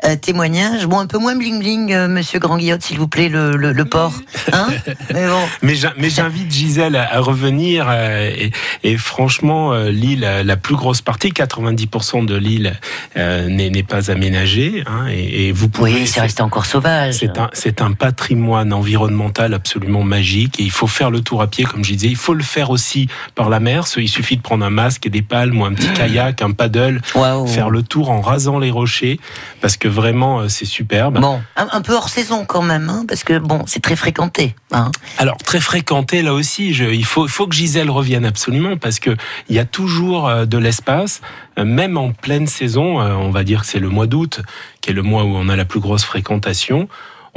euh, 0.05 0.15
témoignage. 0.15 0.85
Bon, 0.87 0.99
un 0.99 1.07
peu 1.07 1.17
moins 1.17 1.35
bling 1.35 1.59
bling, 1.59 1.93
euh, 1.93 2.07
Monsieur 2.07 2.39
Grand 2.39 2.57
Guillotte, 2.57 2.81
s'il 2.81 2.97
vous 2.97 3.07
plaît, 3.07 3.29
le, 3.29 3.51
le, 3.57 3.71
le 3.71 3.85
port. 3.85 4.13
Hein? 4.53 4.67
Mais 5.13 5.27
bon. 5.27 5.41
Mais 5.61 5.75
j'in- 5.75 5.93
mais 5.97 6.09
j'invite 6.09 6.51
Gisèle 6.51 6.95
à, 6.95 7.19
revenir. 7.19 7.85
euh, 7.89 8.29
et, 8.35 8.51
et 8.83 8.97
franchement, 8.97 9.73
euh, 9.73 9.89
l'île, 9.89 10.23
euh, 10.23 10.43
la 10.43 10.57
plus 10.57 10.75
grosse 10.75 11.01
partie, 11.01 11.29
90% 11.31 12.25
de 12.25 12.35
l'île 12.35 12.75
euh, 13.17 13.47
n'est 13.49 13.83
pas 13.83 14.11
aménagée. 14.11 14.83
hein, 14.87 15.07
et, 15.09 15.47
et 15.47 15.51
vous 15.51 15.69
pouvez. 15.69 15.93
Oui, 15.93 16.07
c'est 16.07 16.21
resté 16.21 16.41
encore 16.41 16.65
sauvage. 16.65 17.13
C'est 17.15 17.37
un, 17.37 17.49
c'est 17.53 17.81
un 17.81 17.91
patrimoine 17.93 18.73
environnemental 18.73 19.53
absolument 19.53 20.03
magique 20.03 20.59
et 20.59 20.63
il 20.63 20.71
faut 20.71 20.87
faire 20.87 21.11
le 21.11 21.21
tour 21.21 21.41
à 21.41 21.47
pied, 21.47 21.63
comme 21.65 21.83
je 21.83 21.93
disais. 21.93 22.07
Il 22.07 22.15
faut 22.15 22.33
le 22.33 22.43
faire 22.43 22.69
aussi 22.69 23.07
par 23.35 23.49
la 23.49 23.59
mer. 23.59 23.85
Il 23.97 24.09
suffit 24.09 24.37
de 24.37 24.41
prendre 24.41 24.65
un 24.65 24.69
masque 24.69 25.05
et 25.05 25.09
des 25.09 25.21
palmes 25.21 25.59
ou 25.59 25.65
un 25.65 25.73
petit 25.73 25.89
kayak, 25.93 26.41
un 26.41 26.51
paddle, 26.51 27.01
Waouh. 27.15 27.47
faire 27.47 27.69
le 27.69 27.81
tour 27.83 28.09
en 28.11 28.21
rasant 28.21 28.59
les 28.59 28.71
rochers 28.71 29.19
parce 29.61 29.77
que 29.77 29.87
vraiment 29.87 30.47
c'est 30.49 30.65
superbe. 30.65 31.19
Bon, 31.19 31.41
un, 31.55 31.67
un 31.71 31.81
peu 31.81 31.93
hors 31.93 32.09
saison 32.09 32.45
quand 32.45 32.61
même, 32.61 32.89
hein, 32.89 33.05
parce 33.07 33.23
que 33.23 33.37
bon, 33.39 33.63
c'est 33.67 33.81
très 33.81 33.95
fréquenté. 33.95 34.55
Hein. 34.75 34.91
Alors 35.17 35.37
très 35.37 35.59
fréquenté 35.59 36.21
là 36.21 36.33
aussi. 36.33 36.73
Je, 36.73 36.85
il 36.85 37.05
faut, 37.05 37.25
que 37.27 37.55
Gisèle 37.55 37.89
revienne 37.89 38.25
absolument 38.25 38.77
parce 38.77 38.99
que 38.99 39.15
il 39.49 39.55
y 39.55 39.59
a 39.59 39.65
toujours 39.65 40.27
euh, 40.27 40.45
de 40.45 40.57
l'espace, 40.57 41.21
euh, 41.57 41.65
même 41.65 41.97
en 41.97 42.11
pleine 42.11 42.45
saison. 42.47 42.99
euh, 43.01 43.13
On 43.13 43.31
va 43.31 43.43
dire 43.43 43.61
que 43.61 43.67
c'est 43.67 43.79
le 43.79 43.89
mois 43.89 44.07
d'août, 44.07 44.41
qui 44.81 44.89
est 44.91 44.93
le 44.93 45.01
mois 45.03 45.23
où 45.23 45.35
on 45.35 45.49
a 45.49 45.55
la 45.55 45.65
plus 45.65 45.79
grosse 45.79 46.03
fréquentation. 46.03 46.87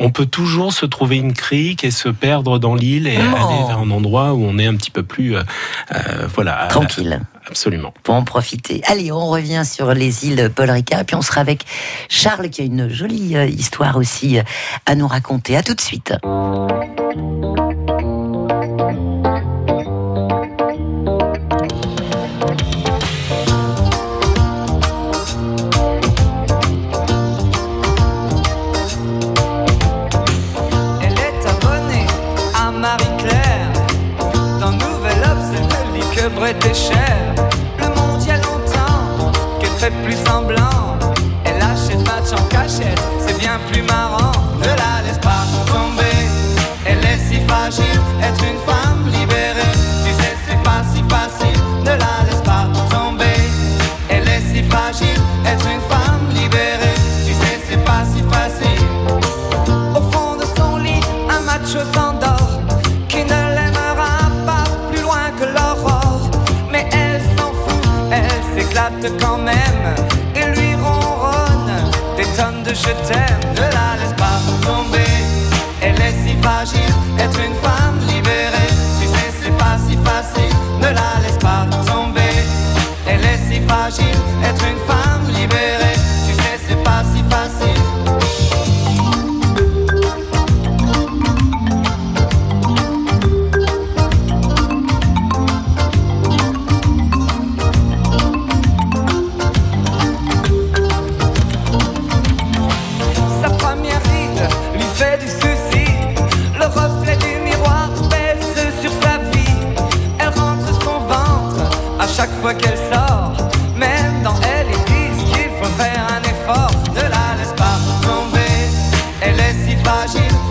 On 0.00 0.10
peut 0.10 0.26
toujours 0.26 0.72
se 0.72 0.86
trouver 0.86 1.16
une 1.16 1.32
crique 1.32 1.82
et 1.82 1.90
se 1.90 2.08
perdre 2.08 2.58
dans 2.60 2.76
l'île 2.76 3.08
et 3.08 3.18
Oh. 3.18 3.36
aller 3.36 3.66
vers 3.66 3.78
un 3.80 3.90
endroit 3.90 4.32
où 4.32 4.44
on 4.44 4.56
est 4.58 4.66
un 4.66 4.76
petit 4.76 4.92
peu 4.92 5.02
plus, 5.02 5.34
euh, 5.36 5.42
voilà, 6.34 6.66
Tranquille. 6.70 7.20
Absolument. 7.48 7.92
pour 8.02 8.14
en 8.14 8.24
profiter. 8.24 8.82
Allez, 8.86 9.10
on 9.12 9.28
revient 9.28 9.62
sur 9.64 9.92
les 9.94 10.26
îles 10.26 10.50
Paul 10.54 10.70
Ricard, 10.70 11.04
puis 11.04 11.16
on 11.16 11.22
sera 11.22 11.40
avec 11.40 11.64
Charles 12.08 12.50
qui 12.50 12.62
a 12.62 12.64
une 12.64 12.88
jolie 12.88 13.36
euh, 13.36 13.46
histoire 13.46 13.96
aussi 13.96 14.38
euh, 14.38 14.42
à 14.86 14.94
nous 14.94 15.08
raconter. 15.08 15.56
À 15.56 15.62
tout 15.62 15.74
de 15.74 15.80
suite. 15.80 16.12
Elle 31.02 31.12
est 31.12 31.46
abonnée 31.46 32.06
à 32.54 32.70
Marie-Claire. 32.70 33.72
Dans 34.60 34.72
Nouvel 34.72 35.18
Obs, 35.24 35.54
elle 35.54 36.00
lit 36.00 36.06
que 36.14 36.28
Brett 36.34 36.64
est 36.64 36.74
cher. 36.74 37.27
Plus 39.90 40.16
semblant. 40.26 40.98
Elle 41.44 41.62
achète 41.62 42.04
match 42.06 42.32
en 42.32 42.44
cachette, 42.44 43.00
c'est 43.24 43.38
bien 43.38 43.58
plus 43.70 43.82
marrant. 43.82 44.32
Ne 44.58 44.66
la 44.66 45.02
laisse 45.06 45.18
pas 45.18 45.44
tomber, 45.66 46.18
elle 46.84 46.98
est 46.98 47.18
si 47.28 47.40
fragile. 47.46 48.00
Être 48.22 48.44
une 48.44 48.58
femme 48.66 49.06
libérée, 49.06 49.74
tu 50.04 50.12
sais, 50.12 50.36
c'est 50.46 50.62
pas 50.62 50.82
si 50.92 51.02
facile. 51.08 51.60
Ne 51.80 51.90
la 51.90 52.14
laisse 52.26 52.42
pas 52.44 52.66
tomber, 52.90 53.40
elle 54.08 54.28
est 54.28 54.42
si 54.52 54.62
fragile. 54.64 55.20
Être 55.46 55.66
une 55.66 55.80
femme 55.88 56.28
libérée, 56.34 56.98
tu 57.26 57.32
sais, 57.32 57.60
c'est 57.68 57.84
pas 57.84 58.04
si 58.04 58.22
facile. 58.30 58.84
Au 59.96 60.02
fond 60.12 60.36
de 60.36 60.44
son 60.56 60.76
lit, 60.78 61.00
un 61.30 61.40
macho 61.40 61.80
s'endort 61.94 62.60
Qui 63.08 63.24
ne 63.24 63.40
l'aimera 63.56 64.28
pas 64.46 64.64
plus 64.90 65.02
loin 65.02 65.30
que 65.38 65.44
l'aurore 65.44 66.30
Mais 66.70 66.86
elle 66.92 67.20
s'en 67.36 67.52
fout, 67.52 67.88
elle 68.10 68.60
s'éclate 68.60 69.20
quand 69.20 69.38
même 69.38 69.57
je 72.88 73.08
t'aime 73.08 73.40
Ne 73.54 73.60
la 73.60 73.96
laisse 74.00 74.14
pas 74.16 74.38
tomber, 74.66 75.12
elle 75.80 76.00
est 76.00 76.16
si 76.24 76.36
fragile 76.42 76.94
Être 77.18 77.38
une 77.40 77.54
femme 77.56 78.07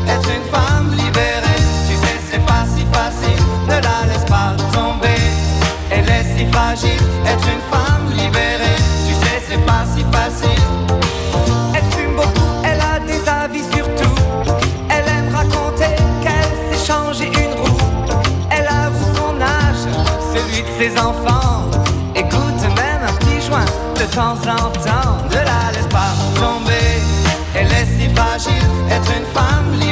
être 0.09 0.29
une 0.29 0.47
femme 0.51 0.91
libérée. 0.91 1.61
Tu 1.87 1.95
sais, 1.95 2.17
c'est 2.31 2.45
pas 2.45 2.65
si 2.65 2.85
facile. 2.91 3.43
Ne 3.67 3.75
la 3.75 4.13
laisse 4.13 4.25
pas 4.25 4.57
fragile, 6.51 7.01
être 7.25 7.47
une 7.47 7.63
femme 7.71 8.09
libérée. 8.11 8.79
Tu 9.07 9.13
sais, 9.13 9.41
c'est 9.47 9.65
pas 9.65 9.83
si 9.93 10.03
facile. 10.11 10.63
Elle 11.73 11.83
fume 11.95 12.15
beaucoup, 12.15 12.51
elle 12.63 12.79
a 12.79 12.99
des 12.99 13.21
avis 13.29 13.63
sur 13.73 13.85
tout. 13.95 14.21
Elle 14.89 15.07
aime 15.07 15.33
raconter 15.33 15.95
qu'elle 16.23 16.53
s'est 16.67 16.85
changé 16.91 17.25
une 17.27 17.53
roue. 17.61 17.77
Elle 18.49 18.67
avoue 18.67 19.07
son 19.15 19.41
âge, 19.41 19.83
celui 20.33 20.61
de 20.63 20.71
ses 20.79 20.99
enfants. 20.99 21.69
Écoute 22.15 22.61
même 22.75 23.03
un 23.07 23.13
petit 23.13 23.41
joint 23.45 23.69
de 23.95 24.05
temps 24.15 24.39
en 24.51 24.69
temps. 24.85 25.17
Ne 25.29 25.41
la 25.51 25.71
laisse 25.73 25.87
pas 25.89 26.13
tomber. 26.35 26.89
Elle 27.55 27.67
est 27.67 27.87
si 27.97 28.09
fragile, 28.15 28.67
être 28.89 29.11
une 29.17 29.25
femme 29.33 29.71
libérée. 29.73 29.86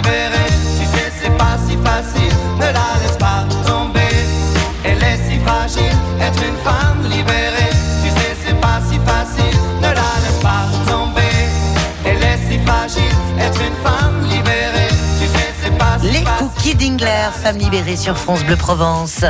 Femme 17.36 17.58
libérée 17.58 17.98
sur 17.98 18.18
France 18.18 18.44
Bleu 18.44 18.56
Provence. 18.56 19.24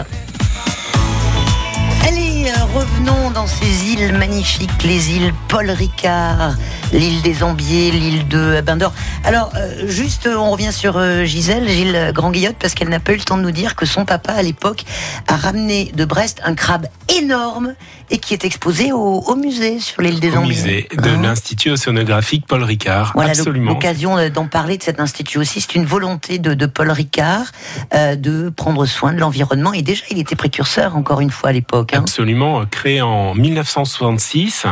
Allez, 2.08 2.48
euh, 2.48 2.64
revenons 2.74 3.32
dans 3.32 3.48
ces 3.48 3.86
îles 3.92 4.14
magnifiques, 4.14 4.84
les 4.84 5.12
îles 5.12 5.34
Paul 5.48 5.70
Ricard, 5.70 6.56
l'île 6.94 7.22
des 7.22 7.44
Ambiers, 7.44 7.92
l'île 7.92 8.28
de 8.28 8.62
Bain 8.62 8.78
d'Or. 8.78 8.94
Alors, 9.24 9.52
euh, 9.56 9.88
juste, 9.88 10.28
on 10.28 10.52
revient 10.52 10.72
sur 10.72 10.98
euh, 10.98 11.24
Gisèle, 11.26 11.68
Gilles 11.68 12.12
Grand-Guillotte, 12.14 12.58
parce 12.60 12.74
qu'elle 12.74 12.90
n'a 12.90 13.00
pas 13.00 13.14
eu 13.14 13.18
le 13.18 13.24
temps 13.24 13.38
de 13.38 13.44
nous 13.44 13.52
dire 13.52 13.76
que 13.76 13.86
son 13.86 14.06
papa, 14.06 14.34
à 14.34 14.42
l'époque, 14.42 14.84
a 15.28 15.36
ramené 15.36 15.92
de 15.96 16.06
Brest 16.06 16.42
un 16.46 16.54
crabe 16.54 16.88
énorme 17.18 17.76
et 18.12 18.18
qui 18.20 18.34
est 18.34 18.46
exposé 18.46 18.92
au, 18.92 18.98
au 19.26 19.36
musée 19.36 19.80
sur 19.80 20.02
l'île 20.02 20.20
des 20.20 20.32
Au 20.32 20.38
Ambiers. 20.40 20.48
musée 20.56 20.88
de 20.96 21.10
Hein 21.10 21.22
l'Institut 21.24 21.72
océanographique 21.72 22.46
Paul 22.48 22.64
Ricard. 22.64 23.12
Voilà 23.16 23.32
Absolument. 23.32 23.72
l'occasion 23.72 24.18
euh, 24.18 24.30
d'en 24.30 24.46
parler 24.48 24.78
de 24.78 24.84
cet 24.84 25.00
institut 25.00 25.40
aussi. 25.40 25.60
C'est 25.62 25.76
une 25.76 25.86
volonté 25.86 26.38
de, 26.38 26.54
de 26.54 26.66
Paul 26.68 26.92
Ricard 26.92 27.46
euh, 27.94 28.16
de 28.16 28.50
prendre 28.50 28.86
soin 28.86 29.12
de 29.14 29.20
l'environnement. 29.20 29.74
Et 29.74 29.82
déjà, 29.82 30.04
il 30.12 30.20
était 30.20 30.36
précurseur, 30.36 30.96
encore 30.96 31.20
une 31.22 31.32
fois, 31.32 31.50
à 31.50 31.54
l'époque. 31.54 31.94
hein. 31.96 32.00
Absolument, 32.02 32.64
créé 32.66 33.02
en 33.02 33.34
1966 33.34 34.66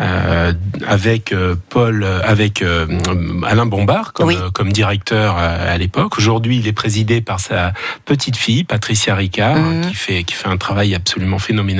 euh, 0.00 0.52
avec 0.86 1.34
Paul, 1.68 2.04
avec 2.24 2.62
euh, 2.62 2.86
Alain 3.46 3.66
Bombard 3.66 4.12
comme, 4.14 4.28
Oui. 4.28 4.36
comme 4.54 4.72
directeur 4.72 5.36
à 5.36 5.76
l'époque. 5.76 6.16
Aujourd'hui, 6.18 6.58
il 6.58 6.66
est 6.68 6.72
présidé 6.72 7.20
par 7.20 7.40
sa 7.40 7.72
petite 8.06 8.36
fille 8.36 8.64
Patricia 8.64 9.14
Ricard, 9.14 9.56
Mhm. 9.56 9.86
qui 9.88 9.94
fait 9.94 10.24
qui 10.24 10.34
fait 10.34 10.48
un 10.48 10.56
travail 10.56 10.94
absolument 10.94 11.38
phénoménal 11.38 11.71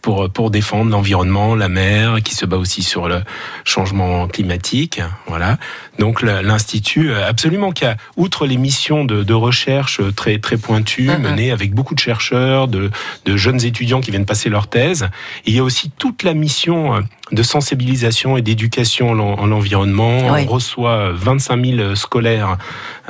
pour 0.00 0.30
pour 0.30 0.50
défendre 0.50 0.90
l'environnement, 0.90 1.54
la 1.54 1.68
mer, 1.68 2.22
qui 2.22 2.34
se 2.34 2.46
bat 2.46 2.56
aussi 2.56 2.82
sur 2.82 3.08
le 3.08 3.22
changement 3.64 4.28
climatique. 4.28 5.00
Voilà. 5.26 5.58
Donc 5.98 6.22
l'institut, 6.22 7.10
euh, 7.10 7.28
absolument, 7.28 7.72
qui 7.72 7.84
a 7.84 7.96
outre 8.16 8.46
les 8.46 8.56
missions 8.56 9.04
de, 9.04 9.22
de 9.22 9.34
recherche 9.34 10.00
très 10.16 10.38
très 10.38 10.56
pointues, 10.56 11.10
menées 11.18 11.50
avec 11.50 11.74
beaucoup 11.74 11.94
de 11.94 12.00
chercheurs, 12.00 12.68
de, 12.68 12.90
de 13.24 13.36
jeunes 13.36 13.64
étudiants 13.64 14.00
qui 14.00 14.10
viennent 14.10 14.26
passer 14.26 14.48
leur 14.48 14.68
thèse. 14.68 15.08
Il 15.46 15.54
y 15.54 15.58
a 15.58 15.62
aussi 15.62 15.90
toute 15.90 16.22
la 16.22 16.34
mission 16.34 16.96
euh, 16.96 17.00
de 17.32 17.42
sensibilisation 17.42 18.36
et 18.36 18.42
d'éducation 18.42 19.10
en 19.10 19.14
l'en- 19.14 19.34
en 19.38 19.46
l'environnement. 19.46 20.18
Oui. 20.32 20.44
On 20.48 20.52
reçoit 20.52 21.12
25 21.12 21.64
000 21.64 21.94
scolaires 21.94 22.58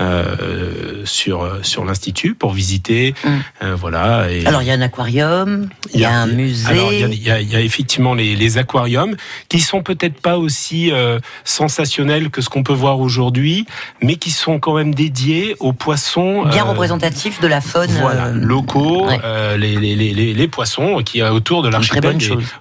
euh, 0.00 1.02
sur 1.04 1.58
sur 1.62 1.84
l'institut 1.84 2.34
pour 2.34 2.52
visiter. 2.52 3.14
Mm. 3.24 3.28
Euh, 3.62 3.74
voilà. 3.78 4.30
Et 4.30 4.46
Alors, 4.46 4.62
il 4.62 4.68
y 4.68 4.70
a 4.70 4.74
un 4.74 4.80
aquarium, 4.80 5.68
il 5.92 6.00
y 6.00 6.04
a 6.04 6.20
un 6.20 6.26
musée. 6.26 6.68
alors, 6.70 6.92
il 6.92 7.22
y 7.22 7.30
a, 7.30 7.40
y 7.40 7.46
y 7.52 7.56
effectivement 7.56 8.14
les, 8.14 8.34
les 8.36 8.58
aquariums 8.58 9.16
qui 9.48 9.60
sont 9.60 9.82
peut-être 9.82 10.20
pas 10.20 10.38
aussi 10.38 10.90
euh, 10.92 11.18
sensationnels 11.44 12.30
que 12.30 12.40
ce 12.40 12.48
qu'on 12.48 12.62
peut 12.62 12.72
voir 12.72 13.00
aujourd'hui, 13.00 13.66
mais 14.02 14.16
qui 14.16 14.30
sont 14.30 14.58
quand 14.58 14.74
même 14.74 14.94
dédiés 14.94 15.56
aux 15.60 15.72
poissons 15.72 16.44
bien 16.46 16.64
euh, 16.64 16.70
représentatif 16.70 17.40
de 17.40 17.46
la 17.48 17.60
faune. 17.60 17.90
voilà, 18.00 18.30
locaux, 18.30 19.06
ouais. 19.06 19.18
les, 19.58 19.76
les, 19.76 20.34
les, 20.34 20.48
poissons 20.48 21.02
qui 21.04 21.20
a 21.22 21.32
autour 21.32 21.62
de 21.62 21.68
l'archipel 21.68 22.18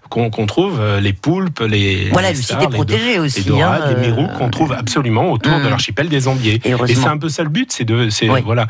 qu'on 0.09 0.45
trouve, 0.45 0.81
les 1.01 1.13
poulpes, 1.51 1.69
les 1.71 2.09
Voilà, 2.11 2.31
les 2.31 2.37
le 2.37 2.41
stars, 2.43 2.59
les 2.69 2.77
do- 3.17 3.23
aussi. 3.23 3.39
les 3.39 3.45
dorades, 3.45 3.81
hein, 3.83 3.89
les 3.89 3.95
euh, 3.95 3.99
mérous 4.15 4.27
qu'on 4.37 4.49
trouve 4.49 4.73
absolument 4.73 5.31
autour 5.31 5.59
de 5.59 5.67
l'archipel 5.67 6.09
des 6.09 6.27
Ambiers. 6.27 6.59
Et 6.65 6.95
c'est 6.95 7.05
un 7.07 7.17
peu 7.17 7.29
ça 7.29 7.43
le 7.43 7.49
but, 7.49 7.71
c'est 7.71 7.85
de, 7.85 8.09
c'est 8.09 8.29
Oui. 8.29 8.41
voilà, 8.43 8.67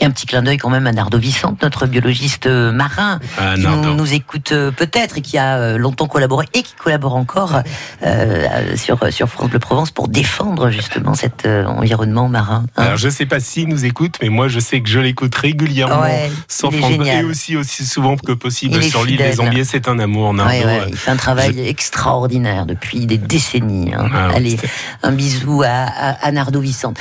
Et 0.00 0.04
un 0.04 0.10
petit 0.10 0.26
clin 0.26 0.42
d'œil 0.42 0.58
quand 0.58 0.70
même 0.70 0.86
à 0.86 0.92
Nardo 0.92 1.18
Vicente, 1.18 1.60
notre 1.62 1.86
biologiste 1.86 2.46
euh, 2.46 2.70
marin, 2.70 3.18
qui 3.56 3.60
nous, 3.62 3.94
nous 3.94 4.12
écoute 4.14 4.52
euh, 4.52 4.70
peut-être 4.70 5.18
et 5.18 5.22
qui 5.22 5.38
a 5.38 5.56
euh, 5.58 5.78
longtemps 5.78 6.06
collaboré 6.06 6.46
et 6.54 6.62
qui 6.62 6.74
collabore 6.74 7.16
encore 7.16 7.62
euh, 8.04 8.76
sur, 8.76 8.98
sur 9.12 9.28
France 9.28 9.50
Bleu 9.50 9.58
Provence 9.58 9.90
pour 9.90 10.06
défendre 10.08 10.70
justement 10.70 11.14
cet 11.14 11.46
euh, 11.46 11.64
environnement 11.64 12.28
marin. 12.28 12.64
hein. 12.76 12.82
Alors 12.84 12.96
je 12.96 13.08
sais 13.08 13.26
pas 13.26 13.40
s'il 13.40 13.68
nous 13.68 13.84
écoute, 13.84 14.16
mais 14.22 14.28
moi 14.28 14.46
je 14.48 14.60
sais 14.60 14.80
que 14.80 14.88
je 14.88 15.00
l'écoute 15.00 15.34
régulièrement 15.34 16.02
Ouais, 16.02 16.30
est 16.72 16.78
France 16.78 16.92
et 17.20 17.24
aussi 17.24 17.56
aussi 17.56 17.84
souvent 17.84 18.16
que 18.16 18.32
possible 18.32 18.80
sur 18.82 19.04
l'île 19.04 19.16
des 19.18 19.40
Ambiers. 19.40 19.64
C'est 19.64 19.88
un 19.88 19.98
amour, 19.98 20.32
Nardo. 20.32 20.52
Ouais, 20.52 20.64
ouais, 20.64 20.82
il 20.90 20.96
fait 20.96 21.10
un 21.10 21.16
travail 21.16 21.60
extraordinaire 21.68 22.66
depuis 22.66 23.06
des 23.06 23.18
décennies. 23.18 23.92
hein. 23.94 24.08
Ah 24.14 24.28
Allez, 24.36 24.56
un 25.02 25.10
bisou 25.12 25.62
à, 25.62 25.68
à, 25.68 26.26
à 26.26 26.30
Nardo 26.30 26.60
Vicente. 26.60 26.98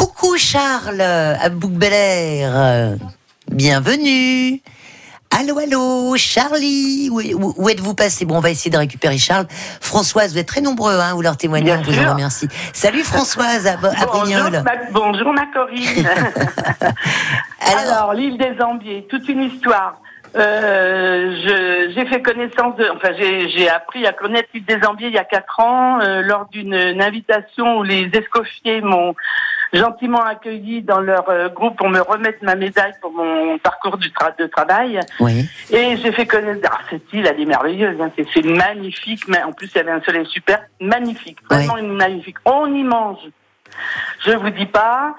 Coucou 0.00 0.38
Charles, 0.38 1.02
à 1.02 1.46
bouc 1.50 1.72
bel 1.72 2.98
Bienvenue. 3.50 4.62
Allô, 5.38 5.58
allô, 5.58 6.16
Charlie, 6.16 7.10
où, 7.12 7.20
où- 7.20 7.54
où 7.58 7.68
êtes-vous 7.68 7.94
passé? 7.94 8.24
Bon, 8.24 8.38
on 8.38 8.40
va 8.40 8.48
essayer 8.48 8.70
de 8.70 8.78
récupérer 8.78 9.18
Charles. 9.18 9.46
Françoise, 9.82 10.32
vous 10.32 10.38
êtes 10.38 10.48
très 10.48 10.62
nombreux, 10.62 10.98
hein, 10.98 11.12
vous 11.12 11.20
leur 11.20 11.36
témoignez, 11.36 11.66
Bien 11.76 11.82
on 11.86 11.90
vous 11.90 11.98
en 12.02 12.12
remercie. 12.14 12.48
Salut 12.72 13.04
Françoise, 13.04 13.66
à, 13.66 13.72
à 13.74 14.06
Bonjour, 14.06 14.50
ma, 14.50 14.62
bonjour 14.90 15.32
ma 15.34 15.44
Corinne. 15.52 16.08
Alors, 17.60 17.78
Alors, 17.92 18.14
l'île 18.14 18.38
des 18.38 18.56
Ambiers, 18.62 19.06
toute 19.10 19.28
une 19.28 19.42
histoire. 19.42 20.00
Euh, 20.36 21.34
je- 21.44 21.92
j'ai 21.94 22.06
fait 22.06 22.22
connaissance 22.22 22.76
de, 22.76 22.86
enfin 22.94 23.08
j'ai 23.18 23.68
appris 23.68 24.06
à 24.06 24.12
connaître 24.12 24.48
l'île 24.54 24.64
des 24.64 24.78
Ambiers 24.86 25.08
il 25.08 25.14
y 25.14 25.18
a 25.18 25.24
quatre 25.24 25.58
ans 25.58 25.98
euh, 26.00 26.22
lors 26.22 26.46
d'une 26.52 26.72
une 26.72 27.02
invitation 27.02 27.78
où 27.78 27.82
les 27.82 28.08
escoffiers 28.14 28.80
m'ont 28.80 29.16
gentiment 29.72 30.22
accueilli 30.22 30.82
dans 30.82 31.00
leur 31.00 31.28
euh, 31.28 31.48
groupe 31.48 31.76
pour 31.76 31.88
me 31.88 32.00
remettre 32.00 32.38
ma 32.42 32.54
médaille 32.54 32.92
pour 33.00 33.12
mon 33.12 33.58
parcours 33.58 33.96
du 33.98 34.08
tra- 34.10 34.36
de 34.38 34.46
travail. 34.46 35.00
oui, 35.20 35.48
Et 35.70 35.96
j'ai 35.96 36.12
fait 36.12 36.26
connaître. 36.26 36.68
Ah, 36.70 36.78
cette 36.90 37.12
île, 37.12 37.26
elle 37.26 37.40
est 37.40 37.44
merveilleuse. 37.46 38.00
Hein. 38.00 38.10
C'est- 38.16 38.26
C'est 38.34 38.44
magnifique. 38.44 39.22
Mais 39.28 39.42
en 39.42 39.52
plus, 39.52 39.70
il 39.74 39.76
y 39.78 39.80
avait 39.80 39.92
un 39.92 40.02
soleil 40.02 40.26
super. 40.26 40.60
Magnifique. 40.80 41.38
Vraiment 41.48 41.76
une 41.78 41.92
magnifique. 41.94 42.36
On 42.44 42.66
y 42.74 42.82
mange. 42.82 43.18
Je 44.26 44.32
vous 44.32 44.50
dis 44.50 44.66
pas. 44.66 45.14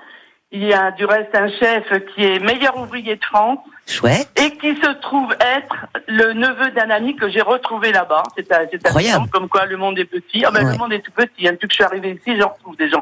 Il 0.53 0.63
y 0.65 0.73
a 0.73 0.91
du 0.91 1.05
reste 1.05 1.33
un 1.33 1.47
chef 1.47 1.85
qui 2.13 2.25
est 2.25 2.39
meilleur 2.39 2.77
ouvrier 2.77 3.15
de 3.15 3.23
France 3.23 3.59
chouette. 3.87 4.29
et 4.37 4.51
qui 4.57 4.75
se 4.81 4.91
trouve 5.01 5.31
être 5.39 5.87
le 6.07 6.33
neveu 6.33 6.71
d'un 6.71 6.89
ami 6.89 7.15
que 7.15 7.29
j'ai 7.29 7.41
retrouvé 7.41 7.91
là-bas. 7.91 8.23
C'est 8.37 8.51
un- 8.51 8.65
c'est 8.71 8.85
Incroyable. 8.87 9.29
comme 9.31 9.47
quoi 9.49 9.65
le 9.65 9.77
monde 9.77 9.97
est 9.99 10.05
petit. 10.05 10.43
Ah 10.45 10.51
ben, 10.51 10.65
Ouais. 10.65 10.71
Le 10.73 10.77
monde 10.77 10.93
est 10.93 10.99
tout 10.99 11.11
petit. 11.11 11.47
Hein. 11.47 11.53
Depuis 11.53 11.67
que 11.67 11.73
je 11.73 11.75
suis 11.75 11.83
arrivée 11.83 12.11
ici, 12.11 12.37
j'en 12.39 12.49
retrouve 12.49 12.75
des 12.77 12.89
gens. 12.89 13.01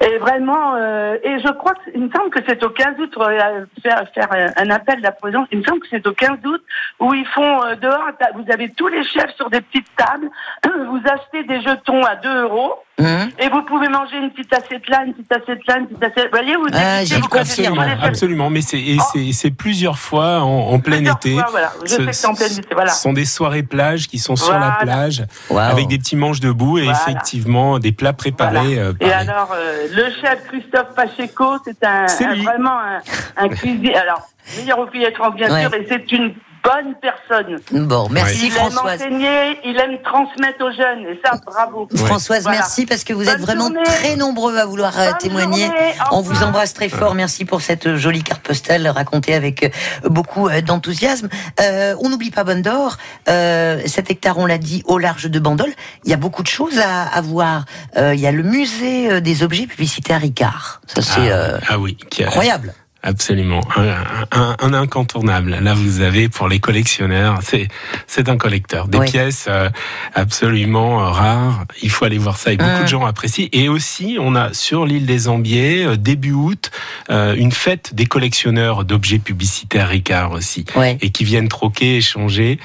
Et 0.00 0.18
vraiment, 0.18 0.74
euh, 0.76 1.16
et 1.24 1.38
je 1.40 1.48
crois 1.52 1.72
que, 1.74 1.90
il 1.94 2.02
me 2.02 2.10
semble 2.10 2.30
que 2.30 2.38
c'est 2.46 2.62
au 2.64 2.70
15 2.70 2.94
août, 3.00 3.12
euh, 3.18 3.64
faire, 3.82 4.04
faire 4.14 4.28
un, 4.56 4.70
appel 4.70 5.00
la 5.00 5.10
Providence, 5.12 5.48
il 5.50 5.58
me 5.58 5.64
semble 5.64 5.80
que 5.80 5.86
c'est 5.90 6.06
au 6.06 6.12
15 6.12 6.38
août, 6.44 6.62
où 7.00 7.14
ils 7.14 7.26
font 7.26 7.62
euh, 7.64 7.74
dehors, 7.74 8.04
vous 8.34 8.44
avez 8.52 8.70
tous 8.72 8.86
les 8.88 9.02
chefs 9.04 9.34
sur 9.36 9.50
des 9.50 9.60
petites 9.60 9.88
tables, 9.96 10.28
vous 10.88 11.00
achetez 11.04 11.42
des 11.44 11.60
jetons 11.62 12.02
à 12.04 12.16
2 12.16 12.42
euros, 12.42 12.74
Hum, 13.00 13.28
et 13.38 13.48
vous 13.48 13.62
pouvez 13.62 13.88
manger 13.88 14.16
une 14.16 14.32
petite 14.32 14.52
assiette 14.52 14.88
là, 14.88 15.04
une 15.06 15.14
petite 15.14 15.30
assiette 15.30 15.60
là, 15.68 15.78
une 15.78 15.86
petite 15.86 16.02
assiette. 16.02 16.24
Vous 16.32 16.36
voyez, 16.36 16.56
vous 16.56 16.66
Ah, 16.72 16.98
vous 17.20 17.28
connaissez 17.28 17.68
Absolument. 18.02 18.50
Mais 18.50 18.60
c'est 18.60 18.80
et 18.80 18.96
Oh. 18.98 19.04
c'est- 19.12 19.30
c'est 19.32 19.50
plusieurs 19.52 19.87
fois 19.96 20.40
en, 20.40 20.72
en 20.72 20.80
plein 20.80 20.96
Plusieurs 20.96 21.16
été. 21.16 21.34
fois, 21.34 21.46
voilà. 21.50 21.72
Je 21.84 21.88
sais 21.88 22.04
que 22.06 22.12
c'est 22.12 22.26
en 22.26 22.34
plein 22.34 22.46
été, 22.46 22.74
voilà. 22.74 22.90
Ce 22.90 23.00
sont 23.00 23.12
des 23.12 23.24
soirées 23.24 23.62
plage 23.62 24.08
qui 24.08 24.18
sont 24.18 24.34
sur 24.36 24.58
la 24.58 24.72
plage 24.80 25.24
avec 25.56 25.86
des 25.86 25.98
petits 25.98 26.16
manches 26.16 26.40
debout 26.40 26.78
et 26.78 26.82
Voilà. 26.84 26.98
effectivement 27.00 27.78
des 27.78 27.92
plats 27.92 28.12
préparés. 28.12 28.74
Voilà. 28.74 28.80
euh, 28.88 28.92
Et 29.00 29.12
alors, 29.12 29.52
euh, 29.54 29.86
le 29.90 30.04
chef 30.20 30.46
Christophe 30.48 30.94
Pacheco, 30.96 31.58
c'est 31.64 31.82
un, 31.84 32.08
C'est 32.08 32.24
un- 32.24 32.34
lui. 32.34 32.42
vraiment 32.44 32.76
un, 32.78 32.98
un 33.44 33.48
cuisinier. 33.48 33.94
Alors, 33.96 34.28
meilleur 34.58 34.80
ouvrier 34.80 35.10
de 35.10 35.14
France, 35.16 35.34
bien 35.36 35.50
Ouais. 35.52 35.62
sûr, 35.62 35.72
et 35.74 35.86
c'est 35.88 36.10
une 36.12 36.34
bonne 36.64 36.94
personne. 37.00 37.56
Bon, 37.86 38.08
merci 38.10 38.46
il 38.46 38.52
Françoise. 38.52 39.00
aime 39.02 39.14
enseigner, 39.14 39.58
il 39.64 39.76
aime 39.78 39.98
transmettre 40.02 40.64
aux 40.64 40.70
jeunes, 40.70 41.06
et 41.06 41.20
ça, 41.24 41.32
bravo. 41.46 41.88
Françoise, 41.96 42.42
Voilà. 42.42 42.58
merci 42.58 42.86
parce 42.86 43.04
que 43.04 43.12
vous 43.12 43.28
êtes 43.28 43.40
vraiment 43.40 43.66
journée. 43.68 43.82
très 43.84 44.16
nombreux 44.16 44.56
à 44.58 44.66
vouloir 44.66 44.98
euh, 44.98 45.08
Bonne 45.10 45.18
témoigner. 45.18 45.66
journée. 45.66 45.94
On 46.12 46.20
vous 46.20 46.42
embrasse 46.42 46.74
très 46.74 46.88
fort. 46.88 47.14
Merci 47.14 47.44
pour 47.44 47.60
cette 47.60 47.96
jolie 47.96 48.22
carte 48.22 48.42
postale 48.42 48.86
racontée 48.88 49.34
avec 49.34 49.62
euh, 49.64 49.68
beaucoup 50.08 50.48
euh, 50.48 50.60
d'enthousiasme. 50.60 51.28
Euh, 51.60 51.94
on 52.00 52.08
n'oublie 52.08 52.30
pas 52.30 52.44
Bonne 52.44 52.62
d'Or. 52.62 52.96
Euh, 53.28 53.80
cet 53.86 54.10
hectare, 54.10 54.38
on 54.38 54.46
l'a 54.46 54.58
dit, 54.58 54.82
au 54.86 54.98
large 54.98 55.26
de 55.30 55.38
Bandol. 55.38 55.70
Il 56.04 56.10
y 56.10 56.14
a 56.14 56.16
beaucoup 56.18 56.42
de 56.42 56.48
choses 56.48 56.78
à, 56.78 57.02
à 57.04 57.20
voir. 57.20 57.64
Euh, 57.96 58.14
il 58.14 58.20
y 58.20 58.26
a 58.26 58.32
le 58.32 58.42
musée 58.42 59.10
euh, 59.10 59.20
des 59.20 59.42
objets 59.42 59.66
publicitaires 59.66 60.20
Ricard. 60.20 60.80
Ça, 60.86 61.02
c'est 61.02 61.30
ah, 61.30 61.36
euh, 61.36 61.58
ah 61.68 61.78
oui, 61.78 61.96
incroyable. 62.20 62.74
Absolument, 63.04 63.60
un, 63.76 63.94
un- 64.32 64.56
un 64.60 64.74
incontournable. 64.74 65.56
Là, 65.62 65.72
vous 65.72 66.00
avez 66.00 66.28
pour 66.28 66.48
les 66.48 66.58
collectionneurs, 66.58 67.38
c'est 67.42 67.68
c'est 68.08 68.28
un 68.28 68.36
collecteur, 68.36 68.88
des 68.88 68.98
Oui. 68.98 69.08
pièces 69.10 69.46
euh, 69.48 69.70
absolument 70.14 71.00
euh, 71.04 71.08
rares. 71.10 71.64
Il 71.80 71.90
faut 71.90 72.04
aller 72.06 72.18
voir 72.18 72.36
ça 72.36 72.52
et 72.52 72.56
beaucoup 72.56 72.82
de 72.82 72.88
gens 72.88 73.06
apprécient. 73.06 73.46
Et 73.52 73.68
aussi, 73.68 74.16
on 74.20 74.34
a 74.34 74.52
sur 74.52 74.84
l'île 74.84 75.06
des 75.06 75.28
Ambiers 75.28 75.84
euh, 75.84 75.96
début 75.96 76.32
août 76.32 76.70
une 77.08 77.52
fête 77.52 77.94
des 77.94 78.06
collectionneurs 78.06 78.84
d'objets 78.84 79.18
publicitaires 79.20 79.88
Ricard 79.88 80.32
aussi, 80.32 80.64
et 81.00 81.10
qui 81.10 81.24
viennent 81.24 81.48
troquer, 81.48 81.98
échanger 81.98 82.58